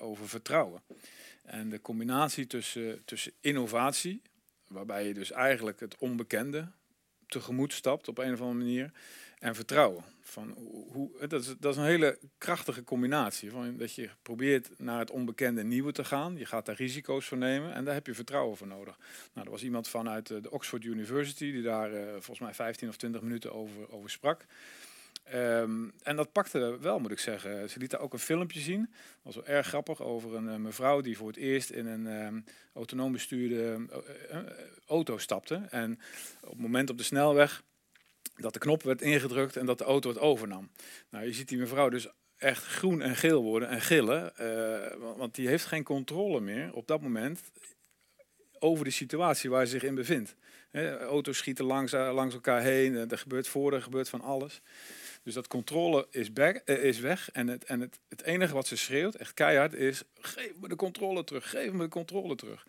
over 0.00 0.28
vertrouwen. 0.28 0.82
En 1.44 1.68
de 1.68 1.80
combinatie 1.80 2.46
tussen, 2.46 3.02
tussen 3.04 3.32
innovatie, 3.40 4.22
waarbij 4.66 5.06
je 5.06 5.14
dus 5.14 5.30
eigenlijk 5.30 5.80
het 5.80 5.96
onbekende 5.98 6.68
tegemoet 7.26 7.72
stapt 7.72 8.08
op 8.08 8.18
een 8.18 8.32
of 8.32 8.40
andere 8.40 8.64
manier, 8.64 8.90
en 9.38 9.54
vertrouwen. 9.54 10.04
Van 10.28 10.54
hoe, 10.92 11.26
dat, 11.28 11.42
is, 11.42 11.54
dat 11.58 11.72
is 11.72 11.78
een 11.78 11.86
hele 11.86 12.18
krachtige 12.38 12.84
combinatie. 12.84 13.50
Van 13.50 13.76
dat 13.76 13.94
je 13.94 14.10
probeert 14.22 14.70
naar 14.76 14.98
het 14.98 15.10
onbekende 15.10 15.64
nieuwe 15.64 15.92
te 15.92 16.04
gaan. 16.04 16.36
Je 16.36 16.46
gaat 16.46 16.66
daar 16.66 16.74
risico's 16.74 17.26
voor 17.26 17.38
nemen 17.38 17.74
en 17.74 17.84
daar 17.84 17.94
heb 17.94 18.06
je 18.06 18.14
vertrouwen 18.14 18.56
voor 18.56 18.66
nodig. 18.66 18.98
Nou, 19.32 19.46
er 19.46 19.52
was 19.52 19.62
iemand 19.62 19.88
vanuit 19.88 20.30
eh, 20.30 20.42
de 20.42 20.50
Oxford 20.50 20.84
University 20.84 21.52
die 21.52 21.62
daar 21.62 21.92
eh, 21.92 22.10
volgens 22.10 22.38
mij 22.38 22.54
15 22.54 22.88
of 22.88 22.96
20 22.96 23.20
minuten 23.20 23.52
over, 23.52 23.92
over 23.92 24.10
sprak. 24.10 24.46
Ehm, 25.24 25.88
en 26.02 26.16
dat 26.16 26.32
pakte 26.32 26.78
wel, 26.80 26.98
moet 26.98 27.10
ik 27.10 27.18
zeggen. 27.18 27.70
Ze 27.70 27.78
liet 27.78 27.90
daar 27.90 28.00
ook 28.00 28.12
een 28.12 28.18
filmpje 28.18 28.60
zien. 28.60 28.80
Dat 28.80 29.22
was 29.22 29.34
wel 29.34 29.46
erg 29.46 29.66
grappig 29.66 30.02
over 30.02 30.34
een 30.34 30.48
eh, 30.48 30.56
mevrouw 30.56 31.00
die 31.00 31.16
voor 31.16 31.28
het 31.28 31.36
eerst 31.36 31.70
in 31.70 31.86
een 31.86 32.06
ehm, 32.06 32.40
autonoom 32.74 33.12
bestuurde 33.12 33.86
auto 34.86 35.18
stapte. 35.18 35.66
En 35.70 35.98
op 36.40 36.50
het 36.50 36.60
moment 36.60 36.90
op 36.90 36.98
de 36.98 37.04
snelweg 37.04 37.62
dat 38.36 38.52
de 38.52 38.58
knop 38.58 38.82
werd 38.82 39.02
ingedrukt 39.02 39.56
en 39.56 39.66
dat 39.66 39.78
de 39.78 39.84
auto 39.84 40.08
het 40.08 40.18
overnam. 40.18 40.70
Nou, 41.10 41.24
je 41.24 41.32
ziet 41.32 41.48
die 41.48 41.58
mevrouw 41.58 41.88
dus 41.88 42.08
echt 42.36 42.64
groen 42.64 43.02
en 43.02 43.16
geel 43.16 43.42
worden 43.42 43.68
en 43.68 43.80
gillen. 43.80 44.36
eh, 44.36 44.46
wa- 44.98 45.14
want 45.16 45.34
die 45.34 45.48
heeft 45.48 45.64
geen 45.64 45.84
controle 45.84 46.40
meer 46.40 46.72
op 46.74 46.86
dat 46.86 47.00
moment 47.00 47.40
over 48.58 48.84
de 48.84 48.90
situatie 48.90 49.50
waar 49.50 49.64
ze 49.66 49.70
zich 49.72 49.82
in 49.82 49.94
bevindt. 49.94 50.34
Hè, 50.70 50.98
auto's 50.98 51.36
schieten 51.38 51.64
langs, 51.64 51.92
eh, 51.92 52.10
langs 52.14 52.34
elkaar 52.34 52.62
heen, 52.62 52.94
eh, 52.96 53.10
er 53.10 53.18
gebeurt 53.18 53.48
voor, 53.48 53.72
er 53.72 53.82
gebeurt 53.82 54.08
van 54.08 54.20
alles. 54.20 54.60
Dus 55.22 55.34
dat 55.34 55.46
controle 55.46 56.06
is, 56.10 56.30
is 56.64 57.00
weg. 57.00 57.30
En, 57.30 57.46
het, 57.48 57.64
en 57.64 57.80
het, 57.80 57.98
het 58.08 58.22
enige 58.22 58.54
wat 58.54 58.66
ze 58.66 58.76
schreeuwt, 58.76 59.14
echt 59.14 59.34
keihard, 59.34 59.74
is: 59.74 60.02
geef 60.20 60.52
me 60.60 60.68
de 60.68 60.76
controle 60.76 61.24
terug, 61.24 61.50
geef 61.50 61.72
me 61.72 61.82
de 61.82 61.88
controle 61.88 62.34
terug. 62.34 62.66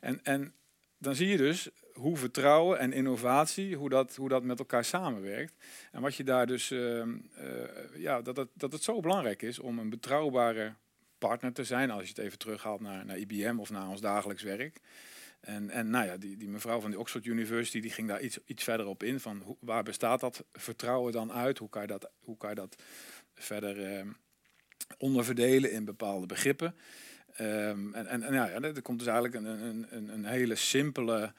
En, 0.00 0.20
en 0.22 0.54
dan 0.98 1.14
zie 1.14 1.28
je 1.28 1.36
dus 1.36 1.68
hoe 1.94 2.16
vertrouwen 2.16 2.78
en 2.78 2.92
innovatie, 2.92 3.76
hoe 3.76 3.88
dat, 3.88 4.16
hoe 4.16 4.28
dat 4.28 4.42
met 4.42 4.58
elkaar 4.58 4.84
samenwerkt. 4.84 5.54
En 5.92 6.00
wat 6.00 6.14
je 6.14 6.24
daar 6.24 6.46
dus, 6.46 6.70
ehm, 6.70 7.16
eh, 7.34 7.46
ja, 7.96 8.22
dat 8.22 8.36
het, 8.36 8.48
dat 8.54 8.72
het 8.72 8.82
zo 8.82 9.00
belangrijk 9.00 9.42
is 9.42 9.58
om 9.58 9.78
een 9.78 9.90
betrouwbare 9.90 10.74
partner 11.18 11.52
te 11.52 11.64
zijn, 11.64 11.90
als 11.90 12.02
je 12.02 12.08
het 12.08 12.18
even 12.18 12.38
terughaalt 12.38 12.80
naar, 12.80 13.04
naar 13.04 13.18
IBM 13.18 13.56
of 13.58 13.70
naar 13.70 13.88
ons 13.88 14.00
dagelijks 14.00 14.42
werk. 14.42 14.80
En, 15.40 15.70
en 15.70 15.90
nou 15.90 16.06
ja, 16.06 16.16
die, 16.16 16.36
die 16.36 16.48
mevrouw 16.48 16.80
van 16.80 16.90
de 16.90 16.98
Oxford 16.98 17.26
University 17.26 17.80
die 17.80 17.90
ging 17.90 18.08
daar 18.08 18.20
iets, 18.20 18.38
iets 18.44 18.64
verder 18.64 18.86
op 18.86 19.02
in. 19.02 19.20
Van 19.20 19.42
hoe, 19.44 19.56
waar 19.60 19.82
bestaat 19.82 20.20
dat 20.20 20.44
vertrouwen 20.52 21.12
dan 21.12 21.32
uit? 21.32 21.58
Hoe 21.58 21.68
kan 21.68 21.82
je 21.82 21.88
dat, 21.88 22.10
hoe 22.20 22.36
kan 22.36 22.48
je 22.48 22.54
dat 22.54 22.82
verder 23.34 23.84
ehm, 23.84 24.08
onderverdelen 24.98 25.72
in 25.72 25.84
bepaalde 25.84 26.26
begrippen? 26.26 26.74
Ehm, 27.32 27.94
en, 27.94 28.06
en, 28.06 28.22
en 28.22 28.34
ja, 28.34 28.50
er 28.50 28.82
komt 28.82 28.98
dus 28.98 29.08
eigenlijk 29.08 29.44
een, 29.44 29.44
een, 29.96 30.08
een 30.08 30.24
hele 30.24 30.54
simpele 30.54 31.32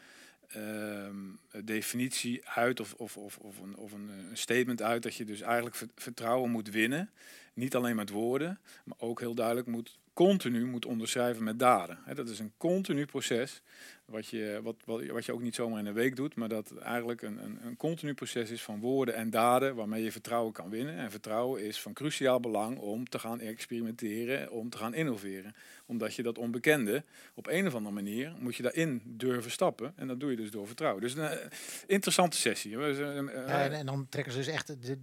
ehm, 0.48 1.16
definitie 1.64 2.48
uit, 2.48 2.80
of, 2.80 2.94
of, 2.94 3.18
of, 3.18 3.38
of, 3.38 3.60
een, 3.60 3.76
of 3.76 3.92
een, 3.92 4.10
statement 4.34 4.82
uit, 4.82 5.04
dat 5.04 5.16
je 5.16 5.26
dus 5.26 5.42
eigenlijk 5.42 5.76
ver- 5.76 5.88
vertrouwen 5.96 6.52
moet 6.52 6.70
winnen. 6.70 7.10
Niet 7.54 7.76
alleen 7.76 7.96
met 7.96 8.10
woorden, 8.10 8.60
maar 8.84 8.98
ook 9.00 9.20
heel 9.20 9.36
duidelijk 9.36 9.68
moet 9.68 10.00
continu 10.14 10.66
moet 10.66 10.86
onderschrijven 10.86 11.44
met 11.44 11.60
daden. 11.60 12.00
Dat 12.16 12.30
is 12.30 12.40
een 12.40 12.54
continu 12.58 13.06
proces, 13.06 13.62
wat 14.06 14.28
je, 14.28 14.60
wat, 14.64 14.76
wat, 14.86 15.06
wat 15.06 15.26
je 15.26 15.34
ook 15.34 15.42
niet 15.42 15.56
zomaar 15.56 15.80
in 15.80 15.86
een 15.86 15.94
week 15.94 16.16
doet, 16.16 16.36
maar 16.36 16.50
dat 16.50 16.78
eigenlijk 16.78 17.22
een, 17.22 17.44
een, 17.44 17.60
een 17.66 17.78
continu 17.78 18.14
proces 18.14 18.50
is 18.50 18.62
van 18.64 18.80
woorden 18.80 19.16
en 19.16 19.30
daden 19.30 19.76
waarmee 19.76 20.04
je 20.04 20.12
vertrouwen 20.12 20.54
kan 20.54 20.70
winnen. 20.70 20.96
En 20.98 21.12
vertrouwen 21.12 21.64
is 21.66 21.82
van 21.82 21.94
cruciaal 21.94 22.40
belang 22.40 22.78
om 22.78 23.10
te 23.10 23.20
gaan 23.20 23.40
experimenteren, 23.40 24.52
om 24.52 24.70
te 24.70 24.78
gaan 24.78 24.94
innoveren. 24.94 25.56
Omdat 25.86 26.16
je 26.16 26.24
dat 26.24 26.38
onbekende, 26.38 27.04
op 27.34 27.48
een 27.48 27.68
of 27.68 27.76
andere 27.76 27.96
manier, 27.96 28.34
moet 28.40 28.56
je 28.56 28.64
daarin 28.64 29.02
durven 29.06 29.52
stappen. 29.52 29.94
En 29.96 30.08
dat 30.08 30.20
doe 30.20 30.30
je 30.32 30.38
dus 30.38 30.52
door 30.52 30.68
vertrouwen. 30.68 31.02
Dus 31.02 31.16
een 31.16 31.28
eh, 31.28 31.48
interessante 31.88 32.38
sessie. 32.38 32.78
Eh, 32.80 32.98
Ja, 32.98 33.70
en, 33.70 33.86
dan 33.86 34.08
trekken 34.10 34.32
ze 34.34 34.38
dus 34.38 34.48
echt 34.48 34.68
de- 34.68 35.00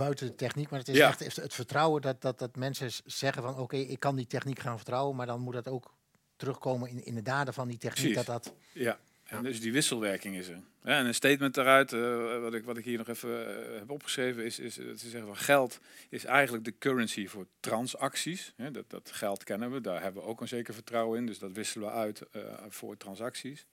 buiten 0.00 0.26
de 0.26 0.34
techniek, 0.34 0.70
maar 0.70 0.78
het 0.78 0.88
is 0.88 0.96
Ja. 0.96 1.08
echt 1.08 1.36
het, 1.36 1.54
vertrouwen 1.54 2.02
dat, 2.02 2.22
dat, 2.22 2.38
dat 2.38 2.56
mensen 2.56 2.90
zeggen 3.04 3.42
van 3.42 3.58
oké, 3.58 3.76
ik 3.76 4.00
kan 4.00 4.16
die 4.16 4.26
techniek 4.26 4.58
gaan 4.58 4.76
vertrouwen, 4.76 5.16
maar 5.16 5.26
dan 5.26 5.40
moet 5.40 5.54
dat 5.54 5.68
ook 5.68 5.94
terugkomen 6.36 6.88
in, 6.88 7.04
in 7.04 7.14
de 7.14 7.22
daden 7.22 7.54
van 7.54 7.68
die 7.68 7.78
techniek. 7.78 8.12
Precies. 8.12 8.26
Dat 8.26 8.44
dat, 8.44 8.54
Ja, 8.72 8.98
en 9.24 9.42
dus 9.42 9.60
die 9.60 9.72
wisselwerking 9.72 10.36
is 10.36 10.48
er. 10.48 10.60
Ja, 10.84 10.98
en 10.98 11.06
een 11.06 11.14
statement 11.14 11.54
daaruit, 11.54 11.92
eh, 11.92 12.40
wat, 12.40 12.54
ik, 12.54 12.64
wat 12.64 12.76
ik 12.76 12.84
hier 12.84 12.98
nog 12.98 13.08
even 13.08 13.46
eh, 13.72 13.78
heb 13.78 13.90
opgeschreven, 13.90 14.44
is, 14.44 14.58
is 14.58 14.74
dat 14.74 14.98
ze 14.98 15.08
zeggen 15.08 15.28
van 15.28 15.36
geld 15.36 15.78
is 16.08 16.24
eigenlijk 16.24 16.64
de 16.64 16.74
currency 16.78 17.26
voor 17.26 17.46
transacties. 17.60 18.52
Hè, 18.56 18.70
dat, 18.70 18.90
dat 18.90 19.10
geld 19.12 19.44
kennen 19.44 19.72
we, 19.72 19.80
daar 19.80 20.02
hebben 20.02 20.22
we 20.22 20.28
ook 20.28 20.40
een 20.40 20.48
zeker 20.48 20.74
vertrouwen 20.74 21.18
in, 21.18 21.26
dus 21.26 21.38
dat 21.38 21.52
wisselen 21.52 21.88
we 21.88 21.94
uit 21.94 22.22
eh, 22.32 22.42
voor 22.68 22.96
transacties. 22.96 23.66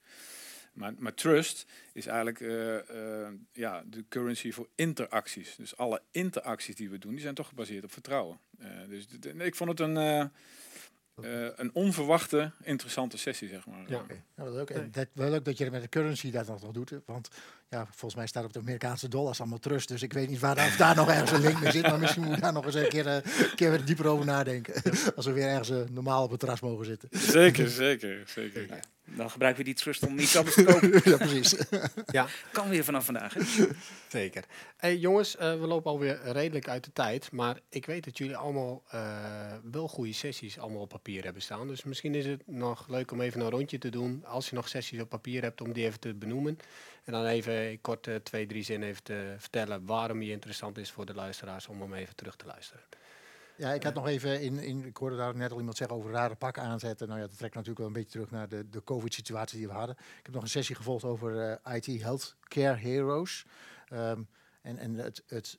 Maar, 0.78 0.94
maar 0.98 1.14
trust 1.14 1.66
is 1.92 2.06
eigenlijk 2.06 2.40
eh, 2.40 3.24
eh, 3.26 3.32
ja, 3.52 3.82
de 3.86 4.04
currency 4.08 4.52
voor 4.52 4.68
interacties. 4.74 5.56
Dus 5.56 5.76
alle 5.76 6.02
interacties 6.10 6.74
die 6.74 6.90
we 6.90 6.98
doen, 6.98 7.10
die 7.10 7.20
zijn 7.20 7.34
toch 7.34 7.48
gebaseerd 7.48 7.84
op 7.84 7.92
vertrouwen. 7.92 8.38
Eh, 8.58 8.68
dus 8.88 9.06
ik 9.38 9.54
vond 9.54 9.70
het 9.70 9.80
een, 9.80 9.96
eh, 9.96 10.20
eh, 10.20 11.52
een 11.56 11.74
onverwachte, 11.74 12.52
interessante 12.62 13.18
sessie, 13.18 13.48
zeg 13.48 13.66
maar. 13.66 13.90
Ja. 13.90 13.96
Oké, 13.96 14.22
nou, 14.34 14.50
leuk. 14.50 14.70
En 14.70 14.90
dat, 14.90 15.08
wel 15.12 15.30
leuk 15.30 15.44
dat 15.44 15.58
je 15.58 15.70
met 15.70 15.82
de 15.82 15.88
currency 15.88 16.30
dat 16.30 16.46
nog 16.46 16.72
doet. 16.72 16.92
Want 17.04 17.28
ja, 17.70 17.86
volgens 17.90 18.14
mij 18.14 18.26
staat 18.26 18.44
op 18.44 18.52
de 18.52 18.58
Amerikaanse 18.58 19.08
dollars 19.08 19.40
allemaal 19.40 19.58
trust. 19.58 19.88
Dus 19.88 20.02
ik 20.02 20.12
weet 20.12 20.28
niet 20.28 20.38
waar 20.38 20.54
daar, 20.54 20.66
of 20.66 20.76
daar 20.76 20.96
nog 20.96 21.08
ergens 21.08 21.30
een 21.30 21.40
link 21.40 21.60
mee 21.60 21.72
zit. 21.72 21.82
Maar 21.82 21.98
misschien 21.98 22.22
moet 22.22 22.36
ik 22.36 22.42
daar 22.42 22.52
nog 22.52 22.64
eens 22.64 22.74
een 22.74 22.88
keer, 22.88 23.06
eh, 23.06 23.14
een 23.14 23.54
keer 23.54 23.70
weer 23.70 23.84
dieper 23.84 24.06
over 24.06 24.26
nadenken. 24.26 24.82
Als 25.16 25.26
we 25.26 25.32
weer 25.32 25.48
ergens 25.48 25.70
eh, 25.70 25.78
normaal 25.90 26.24
op 26.24 26.30
het 26.30 26.40
terras 26.40 26.60
mogen 26.60 26.84
zitten. 26.84 27.08
Zeker, 27.12 27.68
zeker, 27.68 28.22
zeker. 28.26 28.66
dan 29.04 29.30
gebruiken 29.30 29.64
we 29.64 29.70
die 29.70 29.78
trust 29.78 30.06
om 30.06 30.18
iets 30.18 30.36
anders 30.36 30.54
te 30.54 30.64
kopen. 30.64 31.00
ja, 31.10 31.16
precies. 31.16 31.56
Ja, 32.06 32.26
Kan 32.52 32.68
weer 32.68 32.84
vanaf 32.84 33.04
vandaag. 33.04 33.34
Hè? 33.34 33.40
zeker. 34.08 34.44
Hey, 34.76 34.96
jongens, 34.96 35.36
eh, 35.36 35.60
we 35.60 35.66
lopen 35.66 35.90
alweer 35.90 36.20
redelijk 36.24 36.68
uit 36.68 36.84
de 36.84 36.92
tijd. 36.92 37.32
Maar 37.32 37.58
ik 37.68 37.86
weet 37.86 38.04
dat 38.04 38.18
jullie 38.18 38.36
allemaal 38.36 38.82
eh, 38.90 39.00
wel 39.70 39.88
goede 39.88 40.12
sessies 40.12 40.58
allemaal 40.58 40.80
op 40.80 40.88
papier 40.88 41.24
hebben 41.24 41.42
staan. 41.42 41.68
Dus 41.68 41.84
misschien 41.84 42.14
is 42.14 42.26
het 42.26 42.42
nog 42.46 42.88
leuk 42.88 43.10
om 43.10 43.20
even 43.20 43.40
een 43.40 43.50
rondje 43.50 43.78
te 43.78 43.88
doen. 43.88 44.24
Als 44.24 44.48
je 44.48 44.54
nog 44.54 44.68
sessies 44.68 45.00
op 45.00 45.08
papier 45.08 45.42
hebt, 45.42 45.60
om 45.60 45.72
die 45.72 45.84
even 45.84 46.00
te 46.00 46.14
benoemen. 46.14 46.58
En 47.08 47.14
dan 47.14 47.24
even 47.24 47.80
kort 47.80 48.06
eh, 48.06 48.14
twee, 48.14 48.46
drie 48.46 48.62
zinnen 48.62 48.88
even 48.88 49.02
te 49.02 49.34
vertellen 49.38 49.86
waarom 49.86 50.18
die 50.18 50.30
interessant 50.30 50.78
is 50.78 50.90
voor 50.90 51.06
de 51.06 51.14
luisteraars 51.14 51.68
om 51.68 51.80
hem 51.80 51.94
even 51.94 52.16
terug 52.16 52.36
te 52.36 52.46
luisteren. 52.46 52.82
Ja, 53.56 53.72
ik 53.72 53.82
had 53.82 53.94
nog 53.94 54.06
even 54.06 54.40
in, 54.40 54.58
in, 54.58 54.84
ik 54.84 54.96
hoorde 54.96 55.16
daar 55.16 55.36
net 55.36 55.52
al 55.52 55.58
iemand 55.58 55.76
zeggen 55.76 55.96
over 55.96 56.10
rare 56.10 56.34
pakken 56.34 56.62
aanzetten. 56.62 57.08
Nou 57.08 57.20
ja, 57.20 57.26
dat 57.26 57.36
trekt 57.36 57.54
natuurlijk 57.54 57.78
wel 57.78 57.86
een 57.86 57.92
beetje 57.92 58.10
terug 58.10 58.30
naar 58.30 58.48
de, 58.48 58.68
de 58.68 58.84
COVID-situatie 58.84 59.58
die 59.58 59.66
we 59.66 59.72
hadden. 59.72 59.96
Ik 59.98 60.24
heb 60.24 60.34
nog 60.34 60.42
een 60.42 60.48
sessie 60.48 60.76
gevolgd 60.76 61.04
over 61.04 61.58
eh, 61.62 61.74
IT 61.74 62.02
Healthcare 62.02 62.76
Heroes. 62.76 63.44
Ehm, 63.88 64.22
en 64.62 64.78
en 64.78 64.94
het, 64.94 65.22
het, 65.26 65.58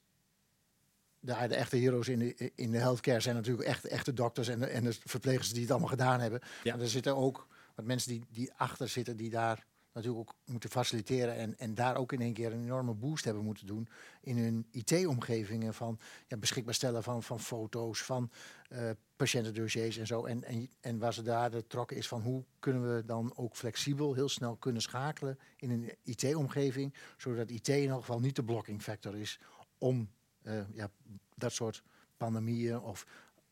de, 1.19 1.47
de 1.47 1.55
echte 1.55 1.77
heroes 1.77 2.07
in 2.07 2.19
de, 2.19 2.51
in 2.55 2.71
de 2.71 2.77
healthcare 2.77 3.19
zijn 3.19 3.35
natuurlijk 3.35 3.67
echt 3.67 3.85
echte 3.85 4.13
dokters 4.13 4.47
en 4.47 4.59
de, 4.59 4.65
en 4.65 4.83
de 4.83 4.97
verplegers 5.05 5.51
die 5.51 5.61
het 5.61 5.71
allemaal 5.71 5.89
gedaan 5.89 6.19
hebben. 6.19 6.39
Ja. 6.63 6.73
Maar 6.73 6.81
er 6.81 6.89
zitten 6.89 7.15
ook 7.15 7.47
wat 7.75 7.85
mensen 7.85 8.11
die, 8.11 8.23
die 8.29 8.53
achter 8.53 8.89
zitten, 8.89 9.17
die 9.17 9.29
daar 9.29 9.65
natuurlijk 10.01 10.29
ook 10.29 10.35
moeten 10.45 10.69
faciliteren 10.69 11.35
en, 11.35 11.57
en 11.57 11.73
daar 11.73 11.95
ook 11.95 12.13
in 12.13 12.21
één 12.21 12.33
keer 12.33 12.53
een 12.53 12.63
enorme 12.63 12.93
boost 12.93 13.25
hebben 13.25 13.43
moeten 13.43 13.65
doen 13.65 13.87
in 14.21 14.37
hun 14.37 14.67
IT-omgevingen 14.71 15.73
van 15.73 15.99
ja, 16.27 16.37
beschikbaar 16.37 16.73
stellen 16.73 17.03
van, 17.03 17.23
van 17.23 17.39
foto's, 17.39 18.01
van 18.01 18.31
eh 18.69 18.89
patiëntendossiers 19.19 19.97
en 19.97 20.07
zo. 20.07 20.25
En, 20.25 20.43
en, 20.43 20.69
en 20.79 20.99
waar 20.99 21.13
ze 21.13 21.21
daar 21.21 21.51
de 21.51 21.67
trokken 21.67 21.97
is 21.97 22.07
van 22.07 22.21
hoe 22.21 22.43
kunnen 22.59 22.95
we 22.95 23.05
dan 23.05 23.33
ook 23.35 23.55
flexibel 23.55 24.13
heel 24.13 24.29
snel 24.29 24.55
kunnen 24.55 24.81
schakelen 24.81 25.39
in 25.57 25.69
een 25.69 25.91
IT-omgeving, 26.03 26.93
zodat 27.17 27.49
IT 27.49 27.67
in 27.67 27.89
elk 27.89 27.99
geval 27.99 28.19
niet 28.19 28.35
de 28.35 28.43
blocking 28.43 28.81
factor 28.81 29.17
is 29.17 29.39
om 29.77 30.09
eh, 30.41 30.61
ja, 30.73 30.91
dat 31.35 31.51
soort 31.51 31.83
pandemieën 32.17 32.79
of 32.79 33.05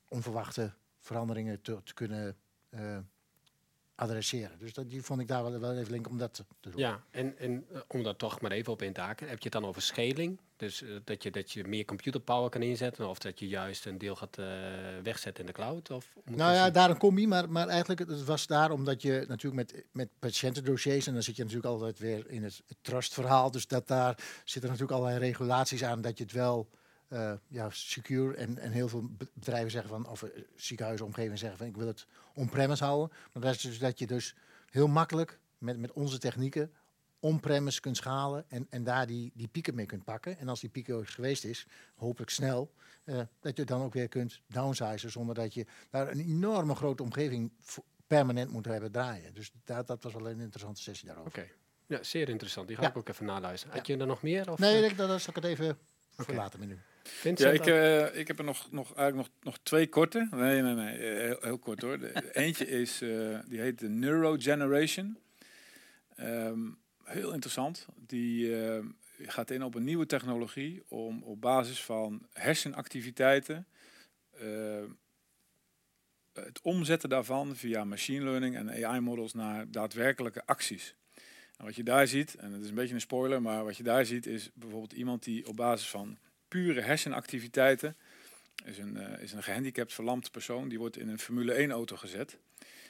onverwachte 0.08 0.74
veranderingen 1.00 1.62
te, 1.62 1.80
kunnen 1.94 2.38
eh, 2.70 2.98
adresseren. 3.98 4.60
Dus 4.60 4.74
dat, 4.74 4.90
die 4.90 5.02
vond 5.02 5.22
ik 5.22 5.28
daar 5.28 5.44
wel, 5.44 5.60
wel 5.60 5.78
even 5.78 5.92
link 5.92 6.10
om 6.10 6.18
dat 6.18 6.34
te 6.34 6.70
doen. 6.70 6.74
Ja, 6.76 7.04
en, 7.12 7.38
en 7.38 7.66
eh, 7.74 7.80
om 7.88 8.04
daar 8.04 8.16
toch 8.16 8.42
maar 8.42 8.52
even 8.52 8.74
op 8.74 8.82
in 8.82 8.94
te 8.94 9.02
haken, 9.02 9.28
heb 9.28 9.38
je 9.38 9.44
het 9.44 9.62
dan 9.62 9.66
over 9.66 9.82
scaling? 9.82 10.40
Dus 10.56 10.82
eh, 10.82 10.90
dat, 11.04 11.24
je, 11.24 11.32
dat 11.32 11.52
je 11.52 11.64
meer 11.64 11.86
computerpower 11.86 12.50
kan 12.50 12.62
inzetten, 12.62 13.10
of 13.10 13.20
dat 13.20 13.40
je 13.40 13.48
juist 13.48 13.86
een 13.86 13.98
deel 13.98 14.16
gaat 14.16 14.38
eh, 14.38 14.46
wegzetten 15.04 15.44
in 15.44 15.46
de 15.46 15.56
cloud? 15.56 15.92
Of 15.92 16.16
Nou 16.24 16.54
ja, 16.54 16.70
daar 16.70 16.90
een 16.90 16.98
combi, 16.98 17.28
maar, 17.28 17.50
maar 17.50 17.68
eigenlijk 17.68 18.00
het 18.00 18.24
was 18.24 18.48
daar 18.48 18.72
omdat 18.72 19.02
je 19.02 19.26
natuurlijk 19.28 19.72
met, 19.72 19.86
met 19.92 20.10
patiëntendossiers, 20.20 21.08
en 21.08 21.14
dan 21.14 21.24
zit 21.24 21.36
je 21.36 21.44
natuurlijk 21.44 21.74
altijd 21.74 22.00
weer 22.00 22.30
in 22.30 22.44
het, 22.44 22.62
het 22.68 22.78
trustverhaal, 22.82 23.52
dus 23.52 23.68
dat 23.68 23.88
daar 23.88 24.18
zitten 24.44 24.70
natuurlijk 24.70 24.98
allerlei 24.98 25.26
regulaties 25.26 25.84
aan 25.84 26.02
dat 26.02 26.18
je 26.18 26.24
het 26.24 26.34
wel 26.34 26.70
eh, 27.08 27.34
ja, 27.48 27.70
secure 27.70 28.36
en, 28.36 28.58
en 28.58 28.72
heel 28.72 28.88
veel 28.88 29.04
be- 29.18 29.28
bedrijven 29.34 29.72
zeggen 29.72 29.90
van, 29.90 30.08
of 30.08 30.24
eh, 30.24 30.30
ziekenhuisomgevingen 30.56 31.38
zeggen 31.38 31.58
van 31.58 31.68
ik 31.68 31.78
wil 31.78 31.88
het 31.88 32.06
on-premise 32.34 32.84
houden. 32.84 33.18
Maar 33.34 33.44
dat 33.44 33.56
is 33.56 33.62
dus 33.62 33.80
dat 33.80 34.00
je 34.00 34.08
dus 34.08 34.36
heel 34.70 34.88
makkelijk 34.88 35.40
met, 35.58 35.78
met 35.80 35.92
onze 35.92 36.18
technieken 36.20 36.72
on-premise 37.20 37.82
kunt 37.82 37.98
schalen 37.98 38.46
en, 38.48 38.68
en 38.70 38.84
daar 38.84 39.08
die, 39.08 39.32
die 39.36 39.48
pieken 39.48 39.76
mee 39.76 39.86
kunt 39.86 40.04
pakken. 40.04 40.38
En 40.38 40.48
als 40.48 40.60
die 40.60 40.70
piek 40.70 40.90
geweest 41.04 41.44
is, 41.46 41.68
hopelijk 41.96 42.32
snel, 42.32 42.74
eh, 43.04 43.16
dat 43.16 43.28
je 43.56 43.60
het 43.62 43.68
dan 43.68 43.82
ook 43.82 43.94
weer 43.94 44.08
kunt 44.08 44.42
downsizen 44.48 45.12
zonder 45.12 45.36
dat 45.36 45.54
je 45.54 45.66
daar 45.90 46.12
een 46.12 46.20
enorme 46.20 46.76
grote 46.76 47.04
omgeving 47.04 47.52
permanent 48.08 48.52
moet 48.52 48.66
hebben 48.66 48.92
draaien. 48.92 49.34
Dus 49.34 49.52
dat, 49.64 49.88
dat 49.88 50.04
was 50.04 50.14
wel 50.14 50.30
een 50.30 50.40
interessante 50.40 50.82
sessie 50.82 51.08
daarover. 51.08 51.32
Oké, 51.32 51.48
ja, 51.88 52.04
zeer 52.04 52.30
interessant. 52.30 52.68
Die 52.68 52.76
ga 52.76 52.82
Ja. 52.84 52.90
ik 52.90 52.98
ook 52.98 53.10
even 53.10 53.26
naluisteren. 53.26 53.76
Had 53.78 53.88
je 53.88 53.98
er 53.98 54.08
nog 54.08 54.22
meer? 54.22 54.52
Of, 54.52 54.60
Nee, 54.60 54.86
ik, 54.86 54.98
dat, 54.98 55.08
dat 55.08 55.22
zal 55.22 55.30
ik 55.30 55.36
het 55.44 55.52
even 55.52 55.78
voor 56.16 56.26
Oké. 56.26 56.36
later 56.36 56.60
menu. 56.60 56.78
Vincent, 57.08 57.40
Ja, 57.40 57.62
ik, 57.64 57.68
eh, 57.68 58.20
ik 58.20 58.28
heb 58.28 58.40
er 58.40 58.46
nog, 58.46 58.72
nog, 58.72 58.96
eigenlijk 58.96 59.30
nog, 59.30 59.44
nog 59.44 59.58
twee 59.64 59.88
korte. 59.88 60.28
Nee, 60.32 60.62
nee, 60.62 60.74
nee. 60.74 60.98
eh, 60.98 61.26
Heel, 61.26 61.38
heel 61.42 61.58
kort 61.58 61.82
hoor. 61.82 62.00
De, 62.00 62.30
eentje 62.44 62.68
is, 62.68 63.02
eh, 63.02 63.40
die 63.48 63.60
heet 63.60 63.80
de 63.80 63.90
Neurogeneration. 63.90 65.18
Ehm 66.16 66.60
heel 67.04 67.34
interessant. 67.34 67.86
Die 68.08 68.56
gaat 69.22 69.52
in 69.52 69.64
op 69.64 69.76
een 69.76 69.84
nieuwe 69.84 70.06
technologie 70.06 70.84
om 70.88 71.24
op 71.24 71.42
basis 71.42 71.84
van 71.84 72.28
hersenactiviteiten 72.34 73.68
het 76.34 76.62
omzetten 76.62 77.10
daarvan 77.10 77.56
via 77.56 77.84
machine 77.84 78.24
learning 78.24 78.56
en 78.56 78.86
AI-models 78.86 79.34
naar 79.34 79.72
daadwerkelijke 79.72 80.46
acties. 80.46 80.96
En 81.58 81.66
wat 81.66 81.76
je 81.76 81.84
daar 81.84 82.08
ziet, 82.08 82.36
en 82.36 82.52
het 82.52 82.64
is 82.64 82.70
een 82.70 82.76
beetje 82.76 82.94
een 82.94 83.02
spoiler, 83.02 83.42
maar 83.42 83.64
wat 83.64 83.78
je 83.78 83.84
daar 83.84 84.06
ziet 84.06 84.26
is 84.26 84.50
bijvoorbeeld 84.54 84.94
iemand 84.94 85.24
die 85.24 85.48
op 85.48 85.56
basis 85.56 85.90
van 85.90 86.18
pure 86.48 86.82
hersenactiviteiten, 86.82 87.96
is 88.66 88.78
een, 88.78 88.98
eh, 88.98 89.22
is 89.22 89.34
een 89.34 89.44
gehandicapt 89.44 89.94
verlamd 89.94 90.32
persoon, 90.32 90.70
die 90.70 90.80
wordt 90.80 90.98
in 90.98 91.10
een 91.10 91.20
Formule 91.20 91.54
1 91.60 91.72
auto 91.72 91.96
gezet. 91.96 92.38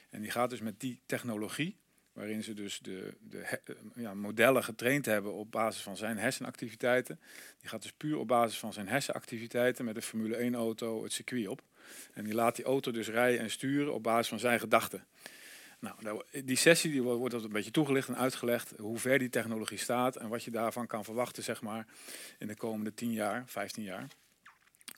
En 0.09 0.21
die 0.21 0.31
gaat 0.31 0.49
dus 0.49 0.61
met 0.61 0.79
die 0.79 0.99
technologie, 1.05 1.75
waarin 2.13 2.43
ze 2.43 2.53
dus 2.53 2.79
de, 2.79 3.13
de 3.19 3.39
eh, 3.39 3.75
ja, 3.95 4.13
modellen 4.13 4.63
getraind 4.63 5.05
hebben 5.05 5.33
op 5.33 5.51
basis 5.51 5.81
van 5.81 5.97
zijn 5.97 6.17
hersenactiviteiten. 6.17 7.19
Die 7.59 7.69
gaat 7.69 7.81
dus 7.81 7.93
puur 7.93 8.17
op 8.17 8.27
basis 8.27 8.59
van 8.59 8.73
zijn 8.73 8.87
hersenactiviteiten 8.87 9.85
met 9.85 9.95
een 9.95 10.01
Formule 10.01 10.35
1 10.35 10.55
auto 10.55 11.03
het 11.03 11.13
circuit 11.13 11.47
op. 11.47 11.61
En 12.13 12.23
die 12.23 12.33
laat 12.33 12.55
die 12.55 12.65
auto 12.65 12.91
dus 12.91 13.07
rijden 13.07 13.39
en 13.39 13.51
sturen 13.51 13.93
op 13.93 14.03
basis 14.03 14.27
van 14.27 14.39
zijn 14.39 14.59
gedachten. 14.59 15.05
Nou, 15.79 16.21
die 16.45 16.55
sessie 16.57 16.91
die 16.91 17.03
wo- 17.03 17.17
wordt 17.17 17.33
een 17.33 17.49
beetje 17.49 17.71
toegelicht 17.71 18.07
en 18.07 18.17
uitgelegd 18.17 18.73
hoe 18.77 18.97
ver 18.99 19.19
die 19.19 19.29
technologie 19.29 19.77
staat 19.77 20.15
en 20.15 20.27
wat 20.29 20.43
je 20.43 20.51
daarvan 20.51 20.87
kan 20.87 21.03
verwachten, 21.03 21.43
zeg 21.43 21.61
maar, 21.61 21.87
in 22.39 22.47
de 22.47 22.55
komende 22.55 22.93
10 22.93 23.11
jaar, 23.11 23.43
15 23.47 23.83
jaar. 23.83 24.07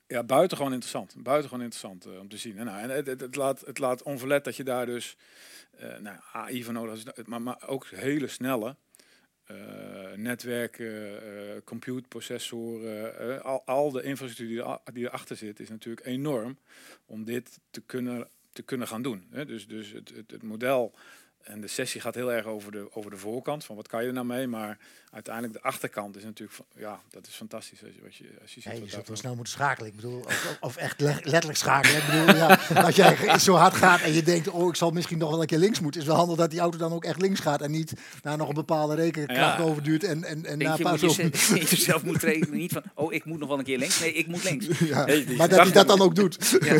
Ja, 0.08 0.24
buitengewoon 0.24 0.72
interessant. 0.74 1.16
Buitengewoon 1.18 1.64
interessant 1.64 2.06
eh, 2.06 2.20
om 2.20 2.30
te 2.30 2.38
zien. 2.38 2.58
En, 2.58 2.66
nou, 2.66 2.82
en 2.82 2.90
het, 2.90 3.08
het, 3.22 3.36
laat, 3.36 3.60
het 3.66 3.78
laat 3.80 4.04
onverlet 4.04 4.44
dat 4.44 4.56
je 4.56 4.64
daar 4.64 4.86
dus 4.86 5.16
eh, 5.78 5.98
nou, 5.98 6.18
AI 6.34 6.64
voor 6.64 6.74
nodig 6.74 7.26
maar, 7.26 7.42
maar 7.42 7.68
ook 7.68 7.88
hele 7.88 8.28
snelle 8.28 8.76
eh, 9.44 9.56
netwerken, 10.16 11.64
computerprocessoren, 11.64 13.20
eh, 13.20 13.42
al, 13.42 13.62
al 13.66 13.92
de 13.92 14.04
infrastructuur 14.04 14.48
die, 14.64 14.64
er- 14.66 14.94
die 14.94 15.06
erachter 15.06 15.36
zit, 15.36 15.60
is 15.60 15.70
natuurlijk 15.70 16.06
enorm 16.06 16.58
om 17.06 17.24
dit 17.24 17.60
te 17.70 17.82
kunnen, 17.82 18.28
te 18.60 18.66
kunnen 18.66 18.88
gaan 18.88 19.02
doen. 19.02 19.28
Hè. 19.32 19.46
Dus, 19.46 19.68
dus 19.68 19.92
het, 19.92 20.12
het, 20.16 20.32
het 20.32 20.44
model 20.44 20.94
en 21.42 21.62
de 21.62 21.68
sessie 21.68 22.02
gaat 22.02 22.16
heel 22.16 22.32
erg 22.32 22.46
over 22.46 22.72
de, 22.72 22.96
over 22.96 23.12
de 23.12 23.18
voorkant, 23.18 23.66
van 23.66 23.76
wat 23.76 23.88
kan 23.88 24.02
je 24.02 24.08
er 24.08 24.14
nou 24.14 24.26
mee, 24.26 24.48
maar 24.48 24.78
uiteindelijk 25.12 25.54
de 25.54 25.62
achterkant 25.62 26.16
is 26.16 26.24
natuurlijk, 26.24 26.58
van, 26.58 26.66
ja, 26.76 27.00
dat 27.12 27.28
is 27.28 27.34
fantastisch 27.34 27.80
als 27.84 27.92
je, 27.96 28.02
als 28.06 28.18
je, 28.18 28.26
als 28.42 28.54
je 28.54 28.62
ziet 28.62 28.72
Ja, 28.74 28.80
je 28.84 28.90
zult 29.06 29.18
snel 29.18 29.36
moeten 29.36 29.54
schakelen. 29.54 29.90
Ik 29.90 29.96
bedoel, 29.96 30.20
of, 30.20 30.58
of 30.60 30.76
echt 30.78 31.02
le- 31.02 31.20
letterlijk 31.24 31.58
schakelen. 31.58 31.98
Ik 31.98 32.06
bedoel, 32.06 32.36
ja, 32.36 32.60
als 32.86 32.96
jij 32.96 33.40
zo 33.40 33.54
hard 33.56 33.74
gaat 33.74 34.02
en 34.02 34.14
je 34.14 34.24
denkt, 34.24 34.48
oh, 34.48 34.68
ik 34.70 34.76
zal 34.76 34.92
misschien 34.92 35.18
nog 35.18 35.30
wel 35.30 35.42
een 35.42 35.48
keer 35.48 35.58
links 35.58 35.80
moeten, 35.80 36.02
is 36.02 36.08
wel 36.08 36.16
handig 36.16 36.38
dat 36.38 36.50
die 36.52 36.60
auto 36.60 36.78
dan 36.78 36.92
ook 36.94 37.04
echt 37.06 37.22
links 37.22 37.40
gaat 37.40 37.62
en 37.62 37.72
niet 37.72 37.94
naar 38.24 38.38
nog 38.38 38.48
een 38.48 38.54
bepaalde 38.54 38.96
rekenkracht 38.96 39.58
Ja. 39.58 39.64
overduurt 39.64 40.04
en, 40.04 40.24
en, 40.24 40.46
en 40.46 40.58
na 40.58 40.76
je, 40.76 40.84
paar 40.84 41.00
moet 41.02 41.16
je 41.16 41.30
jezelf 41.70 42.04
moet 42.04 42.20
trainen, 42.20 42.52
niet 42.52 42.72
van, 42.72 42.84
oh, 42.94 43.14
ik 43.14 43.26
moet 43.26 43.40
nog 43.40 43.48
wel 43.50 43.58
een 43.58 43.64
keer 43.64 43.78
links. 43.78 44.00
Nee, 44.00 44.14
ik 44.14 44.28
moet 44.28 44.44
links. 44.44 44.66
Ja, 44.80 45.06
Nee, 45.06 45.26
die 45.26 45.38
maar 45.38 45.50
dat 45.50 45.60
hij 45.60 45.72
dat 45.72 45.88
dan 45.88 46.02
ook 46.02 46.16
doet. 46.16 46.58
Ja. 46.60 46.74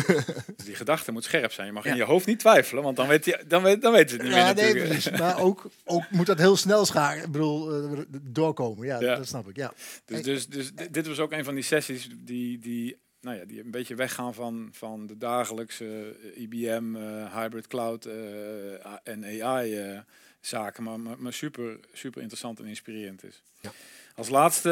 Dus 0.56 0.64
die 0.64 0.74
gedachte 0.74 1.12
moet 1.12 1.24
scherp 1.24 1.52
zijn. 1.52 1.66
Je 1.66 1.72
mag 1.72 1.84
Ja. 1.84 1.90
in 1.90 1.96
je 1.96 2.04
hoofd 2.04 2.26
niet 2.26 2.38
twijfelen, 2.38 2.82
want 2.82 2.96
dan 2.96 3.06
weet 3.08 3.24
je, 3.24 3.44
dan 3.48 3.62
weet, 3.62 3.82
dan 3.82 3.92
weet 3.92 4.10
het 4.10 4.22
niet 4.22 4.32
Ja, 4.32 4.44
meer 4.44 4.54
nee, 4.74 4.86
precies. 4.86 5.10
Maar 5.18 5.38
ook, 5.40 5.66
ook 5.84 6.10
moet 6.10 6.26
dat 6.26 6.38
heel 6.38 6.56
snel 6.56 6.86
schakelen. 6.86 7.24
Ik 7.24 7.32
bedoel, 7.32 7.72
eh, 7.92 7.98
doorkomen. 8.22 8.86
Ja, 8.86 9.00
Ja. 9.00 9.16
dat 9.16 9.26
snap 9.26 9.48
ik. 9.48 9.56
Ja. 9.56 9.72
Dus, 10.04 10.22
dus, 10.22 10.46
dus 10.46 10.72
di- 10.72 10.90
dit 10.90 11.06
was 11.06 11.18
ook 11.18 11.32
een 11.32 11.44
van 11.44 11.54
die 11.54 11.64
sessies 11.64 12.08
die, 12.24 12.58
die, 12.58 12.96
nou 13.20 13.36
ja, 13.36 13.44
die 13.44 13.64
een 13.64 13.70
beetje 13.70 13.94
weggaan 13.94 14.34
van, 14.34 14.68
van 14.72 15.06
de 15.06 15.18
dagelijkse 15.18 16.16
eh, 16.34 16.40
IBM, 16.42 16.96
eh, 16.96 17.34
hybrid 17.36 17.66
cloud 17.66 18.04
eh, 18.04 18.72
en 19.02 19.42
AI 19.42 19.74
eh, 19.76 19.98
zaken, 20.40 20.82
maar, 20.82 21.00
maar, 21.00 21.18
maar 21.18 21.32
super, 21.32 21.78
super 21.92 22.20
interessant 22.20 22.58
en 22.60 22.66
inspirerend 22.66 23.24
is. 23.24 23.42
Ja. 23.60 23.72
Als 24.14 24.28
laatste, 24.28 24.70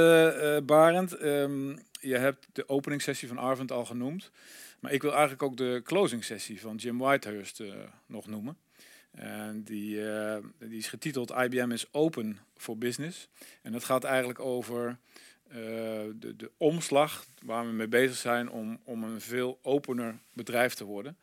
eh 0.58 0.64
Barend, 0.66 1.12
ehm, 1.16 1.68
je 2.00 2.16
hebt 2.16 2.46
de 2.52 2.68
opening 2.68 3.02
sessie 3.02 3.28
van 3.28 3.38
Arvind 3.38 3.72
al 3.72 3.84
genoemd, 3.84 4.30
maar 4.80 4.92
ik 4.92 5.02
wil 5.02 5.10
eigenlijk 5.10 5.42
ook 5.42 5.56
de 5.56 5.80
closing 5.84 6.24
sessie 6.24 6.60
van 6.60 6.76
Jim 6.76 6.98
Whitehurst 6.98 7.60
eh, 7.60 7.72
nog 8.06 8.26
noemen. 8.26 8.56
En 9.18 9.62
die, 9.62 10.10
eh, 10.10 10.36
die 10.58 10.78
is 10.78 10.88
getiteld 10.88 11.30
IBM 11.30 11.70
is 11.70 11.92
open 11.92 12.38
for 12.56 12.78
business. 12.78 13.28
En 13.62 13.72
dat 13.72 13.84
gaat 13.84 14.04
eigenlijk 14.04 14.38
over 14.38 14.98
eh, 15.48 15.56
de, 16.14 16.34
de 16.36 16.50
omslag 16.56 17.26
waar 17.44 17.66
we 17.66 17.72
mee 17.72 17.88
bezig 17.88 18.16
zijn 18.16 18.50
om, 18.50 18.80
om 18.84 19.02
een 19.02 19.20
veel 19.20 19.58
opener 19.62 20.18
bedrijf 20.32 20.74
te 20.74 20.84
worden. 20.84 21.16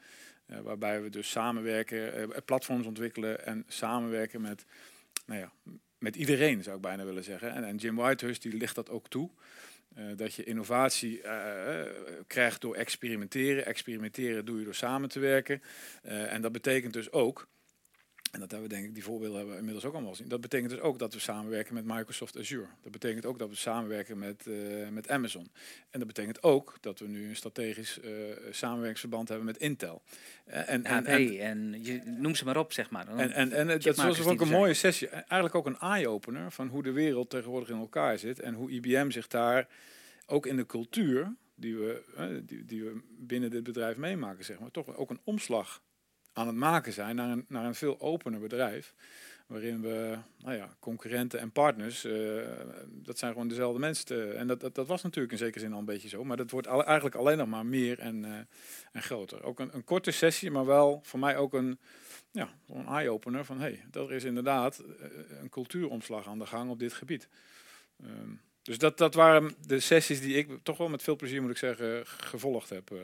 Eh, 0.45 0.59
waarbij 0.59 1.01
we 1.01 1.09
dus 1.09 1.29
samenwerken, 1.29 2.29
platforms 2.45 2.85
ontwikkelen 2.85 3.45
en 3.45 3.63
samenwerken 3.67 4.41
met, 4.41 4.65
nou 5.25 5.39
ja, 5.39 5.51
met 5.97 6.15
iedereen 6.15 6.63
zou 6.63 6.75
ik 6.75 6.81
bijna 6.81 7.05
willen 7.05 7.23
zeggen. 7.23 7.51
En, 7.51 7.63
en 7.63 7.75
Jim 7.75 7.95
Whitehurst 7.95 8.41
die 8.41 8.57
ligt 8.57 8.75
dat 8.75 8.89
ook 8.89 9.07
toe. 9.07 9.29
Dat 10.15 10.33
je 10.33 10.43
innovatie 10.43 11.21
krijgt 12.27 12.61
door 12.61 12.75
experimenteren. 12.75 13.65
Experimenteren 13.65 14.45
doe 14.45 14.59
je 14.59 14.63
door 14.63 14.75
samen 14.75 15.09
te 15.09 15.19
werken. 15.19 15.61
En 16.01 16.41
dat 16.41 16.51
betekent 16.51 16.93
dus 16.93 17.11
ook 17.11 17.47
En 18.35 18.41
dat 18.41 18.51
hebben 18.51 18.69
we 18.69 18.75
denk 18.75 18.87
ik, 18.87 18.93
die 18.93 19.03
voorbeelden 19.03 19.35
hebben 19.35 19.53
we 19.53 19.59
inmiddels 19.59 19.85
ook 19.85 19.93
allemaal 19.93 20.11
gezien. 20.11 20.27
Dat 20.27 20.41
betekent 20.41 20.69
dus 20.69 20.79
ook 20.79 20.99
dat 20.99 21.13
we 21.13 21.19
samenwerken 21.19 21.73
met 21.73 21.85
Microsoft 21.85 22.37
Azure. 22.37 22.67
Dat 22.81 22.91
betekent 22.91 23.25
ook 23.25 23.39
dat 23.39 23.49
we 23.49 23.55
samenwerken 23.55 24.17
met, 24.17 24.47
eh, 24.47 24.89
met 24.89 25.09
Amazon. 25.09 25.51
En 25.89 25.99
dat 25.99 26.07
betekent 26.07 26.43
ook 26.43 26.77
dat 26.81 26.99
we 26.99 27.07
nu 27.07 27.29
een 27.29 27.35
strategisch 27.35 27.99
eh, 27.99 28.11
samenwerkingsverband 28.51 29.27
hebben 29.27 29.45
met 29.45 29.57
Intel. 29.57 30.01
Eh, 30.45 30.69
en, 30.69 30.85
HP 30.85 31.05
en, 31.05 31.37
en, 31.39 31.83
je, 31.83 32.01
noem 32.05 32.35
ze 32.35 32.45
maar 32.45 32.57
op, 32.57 32.73
zeg 32.73 32.89
maar. 32.89 33.07
en, 33.07 33.31
en, 33.31 33.51
en 33.51 33.67
dat 33.67 33.95
was 33.95 34.19
ook 34.19 34.41
een 34.41 34.47
er 34.47 34.53
mooie 34.53 34.73
sessie. 34.73 35.07
Eigenlijk 35.07 35.55
ook 35.55 35.65
een 35.65 35.79
eye-opener 35.79 36.51
van 36.51 36.67
hoe 36.67 36.83
de 36.83 36.91
wereld 36.91 37.29
tegenwoordig 37.29 37.69
in 37.69 37.77
elkaar 37.77 38.17
zit. 38.17 38.39
En 38.39 38.53
hoe 38.53 38.71
IBM 38.71 39.09
zich 39.09 39.27
daar 39.27 39.67
ook 40.25 40.45
in 40.45 40.55
de 40.55 40.65
cultuur 40.65 41.35
die 41.55 41.75
we, 41.75 42.03
eh, 42.15 42.25
die, 42.43 42.65
die 42.65 42.83
we 42.83 43.01
binnen 43.19 43.49
dit 43.49 43.63
bedrijf 43.63 43.97
meemaken, 43.97 44.45
zeg 44.45 44.59
maar, 44.59 44.71
toch 44.71 44.95
ook 44.95 45.09
een 45.09 45.21
omslag 45.23 45.83
aan 46.35 46.47
het 46.47 46.55
maken 46.55 46.93
zijn 46.93 47.15
naar 47.15 47.29
een, 47.29 47.45
naar 47.47 47.65
een 47.65 47.75
veel 47.75 47.99
opener 47.99 48.39
bedrijf. 48.39 48.93
Waarin 49.47 49.81
we, 49.81 50.17
nou 50.37 50.55
ja, 50.55 50.69
concurrenten 50.79 51.39
en 51.39 51.51
partners, 51.51 52.03
eh, 52.03 52.41
dat 52.87 53.17
zijn 53.19 53.31
gewoon 53.31 53.47
dezelfde 53.47 53.79
mensen. 53.79 54.05
te- 54.05 54.31
en 54.31 54.47
dat, 54.47 54.59
dat, 54.59 54.75
dat 54.75 54.87
was 54.87 55.01
natuurlijk 55.03 55.31
in 55.31 55.37
zekere 55.37 55.59
zin 55.59 55.73
al 55.73 55.79
een 55.79 55.85
beetje 55.85 56.07
zo. 56.09 56.23
Maar 56.23 56.37
dat 56.37 56.51
wordt 56.51 56.67
al- 56.67 56.83
eigenlijk 56.85 57.15
alleen 57.15 57.37
nog 57.37 57.47
maar 57.47 57.65
meer 57.65 57.99
en, 57.99 58.25
eh, 58.25 58.31
en 58.91 59.01
groter. 59.03 59.43
Ook 59.43 59.59
een, 59.59 59.69
een 59.75 59.83
korte 59.83 60.11
sessie, 60.11 60.51
maar 60.51 60.65
wel 60.65 60.99
voor 61.03 61.19
mij 61.19 61.37
ook 61.37 61.53
een, 61.53 61.79
ja, 62.31 62.49
een 62.67 62.85
eye-opener 62.87 63.45
van 63.45 63.59
hé, 63.61 63.63
hey, 63.91 64.01
er 64.03 64.11
is 64.11 64.23
inderdaad 64.23 64.79
eh, 64.79 65.07
een 65.41 65.49
cultuuromslag 65.49 66.27
aan 66.27 66.39
de 66.39 66.45
gang 66.45 66.69
op 66.69 66.79
dit 66.79 66.93
gebied. 66.93 67.27
Ehm, 68.03 68.29
dus 68.61 68.77
dat, 68.77 68.97
dat 68.97 69.13
waren 69.13 69.55
de 69.67 69.79
sessies 69.79 70.21
die 70.21 70.35
ik 70.37 70.49
toch 70.63 70.77
wel 70.77 70.89
met 70.89 71.03
veel 71.03 71.15
plezier, 71.15 71.41
moet 71.41 71.51
ik 71.51 71.57
zeggen, 71.57 72.05
gevolgd 72.05 72.69
heb. 72.69 72.91
eh 72.91 72.97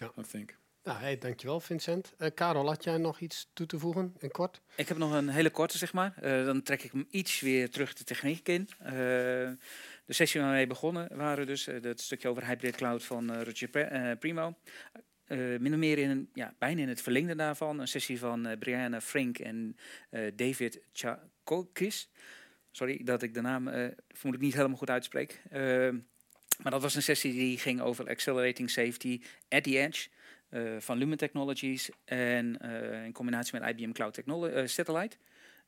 Ja. 0.00 0.12
I 0.18 0.22
think. 0.30 0.56
Nou, 0.86 0.98
hey, 0.98 1.18
dankjewel 1.18 1.60
Vincent. 1.60 2.14
Eh 2.18 2.30
Karel, 2.34 2.66
had 2.66 2.84
jij 2.84 2.96
nog 2.96 3.20
iets 3.20 3.50
toe 3.52 3.66
te 3.66 3.78
voegen 3.78 4.14
in 4.18 4.30
kort? 4.30 4.60
Ik 4.76 4.88
heb 4.88 4.96
nog 4.96 5.12
een 5.12 5.28
hele 5.28 5.50
korte, 5.50 5.78
zeg 5.78 5.92
maar. 5.92 6.14
Eh, 6.16 6.44
dan 6.44 6.62
trek 6.62 6.82
ik 6.82 6.92
hem 6.92 7.06
iets 7.10 7.40
weer 7.40 7.70
terug 7.70 7.94
de 7.94 8.04
techniek 8.04 8.48
in. 8.48 8.68
Eh, 8.78 8.92
de 8.92 9.56
sessie 10.06 10.40
waar 10.40 10.58
we 10.58 10.66
begonnen 10.66 11.16
waren 11.16 11.46
dus 11.46 11.66
het 11.66 12.00
stukje 12.00 12.28
over 12.28 12.46
hybrid 12.46 12.76
cloud 12.76 13.04
van 13.04 13.42
Roger 13.42 13.68
Primo. 14.18 14.54
Min 15.28 15.72
of 15.72 15.78
meer 15.78 15.98
in 15.98 16.30
ja, 16.32 16.54
bijna 16.58 16.82
in 16.82 16.88
het 16.88 17.02
verlengde 17.02 17.34
daarvan. 17.34 17.80
Een 17.80 17.88
sessie 17.88 18.18
van 18.18 18.56
Brianna 18.58 19.00
Frink 19.00 19.38
en 19.38 19.76
David 20.34 20.80
Chakokis. 20.92 22.10
Sorry 22.70 23.00
dat 23.04 23.22
ik 23.22 23.34
de 23.34 23.40
naam 23.40 23.64
vermoedelijk 23.64 24.42
niet 24.42 24.54
helemaal 24.54 24.76
goed 24.76 24.90
uitspreek. 24.90 25.42
Maar 26.62 26.72
dat 26.72 26.82
was 26.82 26.94
een 26.94 27.02
sessie 27.02 27.32
die 27.32 27.58
ging 27.58 27.80
over 27.80 28.08
accelerating 28.08 28.70
safety 28.70 29.22
at 29.48 29.62
the 29.62 29.78
edge 29.78 30.08
van 30.78 30.98
Lumen 30.98 31.16
Technologies 31.18 31.90
en 32.04 32.60
eh, 32.60 33.04
in 33.04 33.12
combinatie 33.12 33.60
met 33.60 33.70
IBM 33.70 33.92
Cloud 33.92 34.14
Technolo- 34.14 34.46
eh, 34.46 34.66
Satellite. 34.66 35.16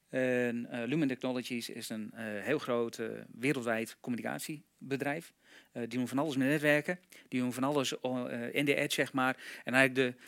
En 0.09 0.67
eh, 0.71 0.87
Lumen 0.87 1.09
Technologies 1.09 1.69
is 1.69 1.89
een 1.89 2.11
eh, 2.13 2.25
heel 2.25 2.59
groot 2.59 2.99
eh, 2.99 3.07
wereldwijd 3.33 3.97
communicatiebedrijf. 4.01 5.33
Eh, 5.73 5.83
die 5.83 5.99
doen 5.99 6.09
van 6.09 6.19
alles 6.19 6.37
met 6.37 6.49
netwerken. 6.49 7.01
Die 7.29 7.41
doen 7.41 7.53
van 7.53 7.65
alles 7.65 8.01
eh, 8.01 8.55
in 8.55 8.65
de 8.65 8.75
edge, 8.75 8.95
zeg 8.95 9.13
maar. 9.13 9.37
En 9.65 9.75
eigenlijk 9.75 10.17
de, 10.17 10.23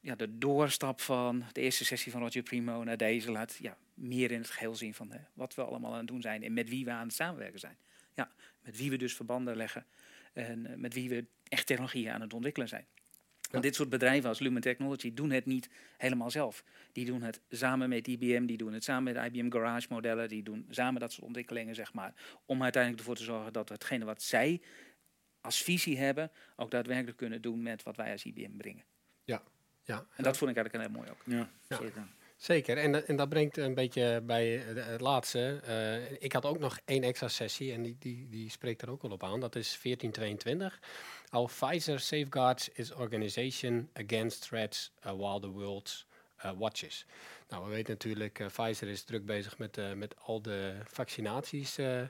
ja, 0.00 0.14
de 0.14 0.38
doorstap 0.38 1.00
van 1.00 1.44
de 1.52 1.60
eerste 1.60 1.84
sessie 1.84 2.12
van 2.12 2.20
Roger 2.20 2.42
Primo 2.42 2.84
naar 2.84 2.96
deze 2.96 3.30
laat 3.30 3.56
ja, 3.60 3.76
meer 3.94 4.30
in 4.30 4.40
het 4.40 4.50
geheel 4.50 4.74
zien 4.74 4.94
van 4.94 5.12
eh, 5.12 5.20
wat 5.32 5.54
we 5.54 5.62
allemaal 5.62 5.92
aan 5.92 5.98
het 5.98 6.06
doen 6.06 6.20
zijn 6.20 6.42
en 6.42 6.52
met 6.52 6.68
wie 6.68 6.84
we 6.84 6.90
aan 6.90 7.06
het 7.06 7.14
samenwerken 7.14 7.60
zijn. 7.60 7.76
Ja, 8.14 8.30
met 8.60 8.76
wie 8.76 8.90
we 8.90 8.96
dus 8.96 9.14
verbanden 9.14 9.56
leggen 9.56 9.86
en 10.32 10.66
eh, 10.66 10.76
met 10.76 10.94
wie 10.94 11.08
we 11.08 11.24
echt 11.48 11.66
technologieën 11.66 12.12
aan 12.12 12.20
het 12.20 12.32
ontwikkelen 12.32 12.68
zijn. 12.68 12.86
Want 13.52 13.64
dit 13.64 13.74
soort 13.74 13.88
bedrijven 13.88 14.28
als 14.28 14.38
Lumen 14.38 14.62
Technology 14.62 15.14
doen 15.14 15.30
het 15.30 15.46
niet 15.46 15.68
helemaal 15.96 16.30
zelf. 16.30 16.64
Die 16.92 17.04
doen 17.04 17.22
het 17.22 17.40
samen 17.50 17.88
met 17.88 18.06
IBM, 18.08 18.46
die 18.46 18.56
doen 18.56 18.72
het 18.72 18.84
samen 18.84 19.14
met 19.14 19.24
IBM 19.24 19.50
Garage 19.50 19.86
modellen, 19.90 20.28
die 20.28 20.42
doen 20.42 20.66
samen 20.70 21.00
dat 21.00 21.12
soort 21.12 21.26
ontwikkelingen, 21.26 21.74
zeg 21.74 21.92
maar. 21.92 22.14
Om 22.46 22.62
uiteindelijk 22.62 23.02
ervoor 23.02 23.16
te 23.16 23.24
zorgen 23.24 23.52
dat 23.52 23.68
we 23.68 23.74
hetgene 23.74 24.04
wat 24.04 24.22
zij 24.22 24.60
als 25.40 25.62
visie 25.62 25.98
hebben, 25.98 26.30
ook 26.56 26.70
daadwerkelijk 26.70 27.16
kunnen 27.16 27.42
doen 27.42 27.62
met 27.62 27.82
wat 27.82 27.96
wij 27.96 28.12
als 28.12 28.24
IBM 28.24 28.56
brengen. 28.56 28.84
Ja, 29.84 30.06
En 30.16 30.24
dat 30.24 30.36
vond 30.36 30.50
ik 30.50 30.56
eigenlijk 30.56 30.88
heel 30.88 30.96
mooi 30.98 31.10
ook. 31.10 31.22
Ja, 31.24 31.50
Ja. 31.68 32.06
Zeker. 32.44 32.78
En, 32.78 33.06
en 33.06 33.16
dat 33.16 33.28
brengt 33.28 33.56
een 33.56 33.74
beetje 33.74 34.20
bij 34.24 34.66
eh, 34.66 34.86
het 34.86 35.00
laatste. 35.00 35.60
Eh, 35.64 36.22
ik 36.22 36.32
had 36.32 36.46
ook 36.46 36.58
nog 36.58 36.78
één 36.84 37.02
extra 37.02 37.28
sessie 37.28 37.72
en 37.72 37.82
die, 37.82 37.96
die, 37.98 38.28
die 38.28 38.50
spreekt 38.50 38.82
er 38.82 38.90
ook 38.90 39.02
wel 39.02 39.10
op 39.10 39.24
aan. 39.24 39.40
Dat 39.40 39.56
is 39.56 39.78
1422. 39.82 40.80
How 41.28 41.46
Pfizer 41.46 42.00
safeguards 42.00 42.68
its 42.68 42.94
organization 42.94 43.88
against 43.92 44.48
threats 44.48 44.92
uh, 45.06 45.12
while 45.12 45.40
the 45.40 45.50
world 45.50 46.06
watches. 46.58 47.06
Nou, 47.52 47.64
we 47.64 47.70
weten 47.70 47.92
natuurlijk, 47.92 48.38
eh, 48.38 48.46
Pfizer 48.46 48.88
is 48.88 49.02
druk 49.02 49.26
bezig 49.26 49.58
met, 49.58 49.78
eh, 49.78 49.92
met 49.92 50.14
al 50.24 50.42
de 50.42 50.74
vaccinaties. 50.84 51.78
eh, 51.78 52.00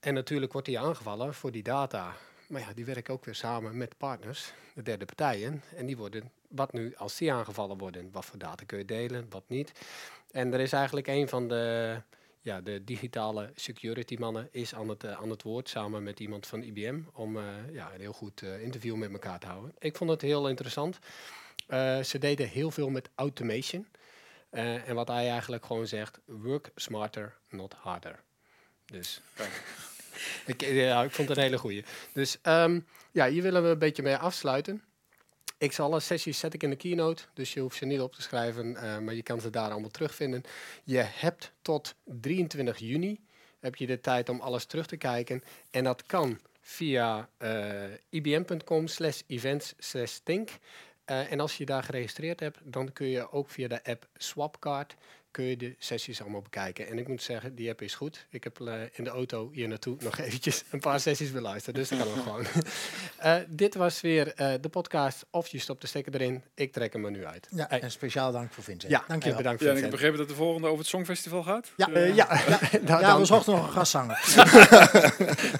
en 0.00 0.14
natuurlijk 0.14 0.52
wordt 0.52 0.66
die 0.66 0.78
aangevallen 0.78 1.34
voor 1.34 1.50
die 1.50 1.62
data. 1.62 2.14
Maar 2.54 2.62
ja, 2.62 2.72
die 2.72 2.84
werken 2.84 3.14
ook 3.14 3.24
weer 3.24 3.34
samen 3.34 3.76
met 3.76 3.96
partners, 3.96 4.52
de 4.74 4.82
derde 4.82 5.04
partijen. 5.04 5.62
En 5.76 5.86
die 5.86 5.96
worden, 5.96 6.30
wat 6.48 6.72
nu 6.72 6.94
als 6.96 7.16
die 7.16 7.32
aangevallen 7.32 7.78
worden, 7.78 8.10
wat 8.12 8.24
voor 8.24 8.38
data 8.38 8.64
kun 8.64 8.78
je 8.78 8.84
delen, 8.84 9.26
wat 9.30 9.44
niet. 9.46 9.72
En 10.30 10.52
er 10.52 10.60
is 10.60 10.72
eigenlijk 10.72 11.06
een 11.06 11.28
van 11.28 11.48
de, 11.48 11.96
ja, 12.40 12.60
de 12.60 12.84
digitale 12.84 13.50
security 13.54 14.16
mannen 14.18 14.48
is 14.50 14.74
aan 14.74 14.88
het, 14.88 15.04
eh, 15.04 15.12
aan 15.12 15.30
het 15.30 15.42
woord 15.42 15.68
samen 15.68 16.02
met 16.02 16.20
iemand 16.20 16.46
van 16.46 16.62
IBM 16.62 17.00
om 17.12 17.36
eh, 17.36 17.44
ja, 17.72 17.94
een 17.94 18.00
heel 18.00 18.12
goed 18.12 18.42
eh, 18.42 18.62
interview 18.62 18.96
met 18.96 19.12
elkaar 19.12 19.38
te 19.38 19.46
houden. 19.46 19.74
Ik 19.78 19.96
vond 19.96 20.10
het 20.10 20.20
heel 20.20 20.48
interessant. 20.48 20.98
Ze 22.02 22.16
deden 22.18 22.48
heel 22.48 22.70
veel 22.70 22.90
met 22.90 23.08
automation. 23.14 23.86
En 24.50 24.94
wat 24.94 25.08
hij 25.08 25.30
eigenlijk 25.30 25.66
gewoon 25.66 25.86
zegt, 25.86 26.20
work 26.24 26.70
smarter, 26.74 27.36
not 27.48 27.74
harder. 27.74 28.22
Dus 28.84 29.20
ik, 30.46 30.62
eh, 30.62 30.86
ja, 30.86 31.02
ik 31.02 31.10
vond 31.10 31.28
het 31.28 31.36
een 31.36 31.44
hele 31.44 31.58
goeie. 31.58 31.84
Dus 32.12 32.38
ehm, 32.42 32.80
ja, 33.12 33.28
hier 33.28 33.42
willen 33.42 33.62
we 33.62 33.68
een 33.68 33.78
beetje 33.78 34.02
mee 34.02 34.16
afsluiten. 34.16 34.82
Ik 35.58 35.72
zal 35.72 35.86
alle 35.86 36.00
sessies 36.00 36.38
zet 36.38 36.54
ik 36.54 36.62
in 36.62 36.70
de 36.70 36.76
keynote, 36.76 37.22
dus 37.34 37.52
je 37.52 37.60
hoeft 37.60 37.76
ze 37.76 37.84
niet 37.84 38.00
op 38.00 38.14
te 38.14 38.22
schrijven, 38.22 38.76
eh, 38.76 38.98
maar 38.98 39.14
je 39.14 39.22
kan 39.22 39.40
ze 39.40 39.50
daar 39.50 39.70
allemaal 39.70 39.90
terugvinden. 39.90 40.42
Je 40.84 41.04
hebt 41.06 41.52
tot 41.62 41.94
23 42.04 42.78
juni 42.78 43.20
heb 43.60 43.76
je 43.76 43.86
de 43.86 44.00
tijd 44.00 44.28
om 44.28 44.40
alles 44.40 44.64
terug 44.64 44.86
te 44.86 44.96
kijken. 44.96 45.44
En 45.70 45.84
dat 45.84 46.06
kan 46.06 46.40
via 46.60 47.28
eh, 47.36 47.82
ibm.com 48.08 48.86
slash 48.86 49.20
events 49.26 49.74
slash 49.78 50.16
think. 50.22 50.50
En 51.04 51.40
als 51.40 51.56
je 51.56 51.64
daar 51.64 51.82
geregistreerd 51.82 52.40
hebt, 52.40 52.58
dan 52.62 52.92
kun 52.92 53.06
je 53.06 53.32
ook 53.32 53.50
via 53.50 53.68
de 53.68 53.84
app 53.84 54.08
Swapcard 54.16 54.94
kun 55.34 55.44
je 55.44 55.56
de 55.56 55.74
sessies 55.78 56.20
allemaal 56.22 56.42
bekijken. 56.42 56.88
En 56.88 56.98
ik 56.98 57.08
moet 57.08 57.22
zeggen, 57.22 57.54
die 57.54 57.70
app 57.70 57.82
is 57.82 57.94
goed. 57.94 58.26
Ik 58.30 58.44
heb 58.44 58.60
eh, 58.60 58.74
in 58.92 59.04
de 59.04 59.10
auto 59.10 59.50
hier 59.52 59.68
naartoe 59.68 59.96
nog 60.00 60.18
eventjes 60.26 60.62
een 60.70 60.80
paar 60.80 61.00
sessies 61.00 61.32
beluisterd. 61.32 61.76
Dus 61.76 61.88
dat 61.88 61.98
kan 61.98 62.08
ook 62.08 62.22
gewoon. 62.22 62.44
Eh, 63.18 63.36
dit 63.48 63.74
was 63.74 64.00
weer 64.00 64.32
eh, 64.34 64.52
de 64.60 64.68
podcast. 64.68 65.24
Of 65.30 65.46
je 65.48 65.58
stopt 65.58 65.80
de 65.80 65.86
stekker 65.86 66.14
erin. 66.14 66.42
Ik 66.54 66.72
trek 66.72 66.92
hem 66.92 67.04
er 67.04 67.10
nu 67.10 67.26
uit. 67.26 67.48
Ja, 67.50 67.66
Hey. 67.68 67.80
en 67.80 67.90
speciaal 67.90 68.32
dank 68.32 68.52
voor 68.52 68.64
Vincent. 68.64 68.92
Ja, 68.92 69.04
Dankjewel. 69.08 69.30
en 69.30 69.42
bedankt 69.42 69.62
Ja, 69.62 69.70
en 69.70 69.76
ik 69.76 69.82
heb 69.82 69.90
begrepen 69.90 70.18
dat 70.18 70.28
de 70.28 70.34
volgende 70.34 70.66
over 70.66 70.78
het 70.78 70.88
Songfestival 70.88 71.42
gaat. 71.42 71.70
Ja, 71.76 71.88
Eh, 71.92 72.14
ja, 72.14 72.28
ja, 72.48 72.58
nou, 72.82 73.00
Ja, 73.00 73.18
we 73.18 73.24
zochten 73.24 73.52
nog 73.54 73.66
een 73.66 73.72
gastzanger. 73.72 74.20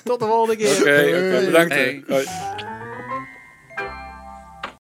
tot 0.05 0.19
de 0.21 0.27
volgende 0.27 0.57
keer. 0.57 0.79
Oké, 0.81 1.45
bedankt. 1.45 1.73
Hey. 1.75 2.05
Hoi. 2.09 2.84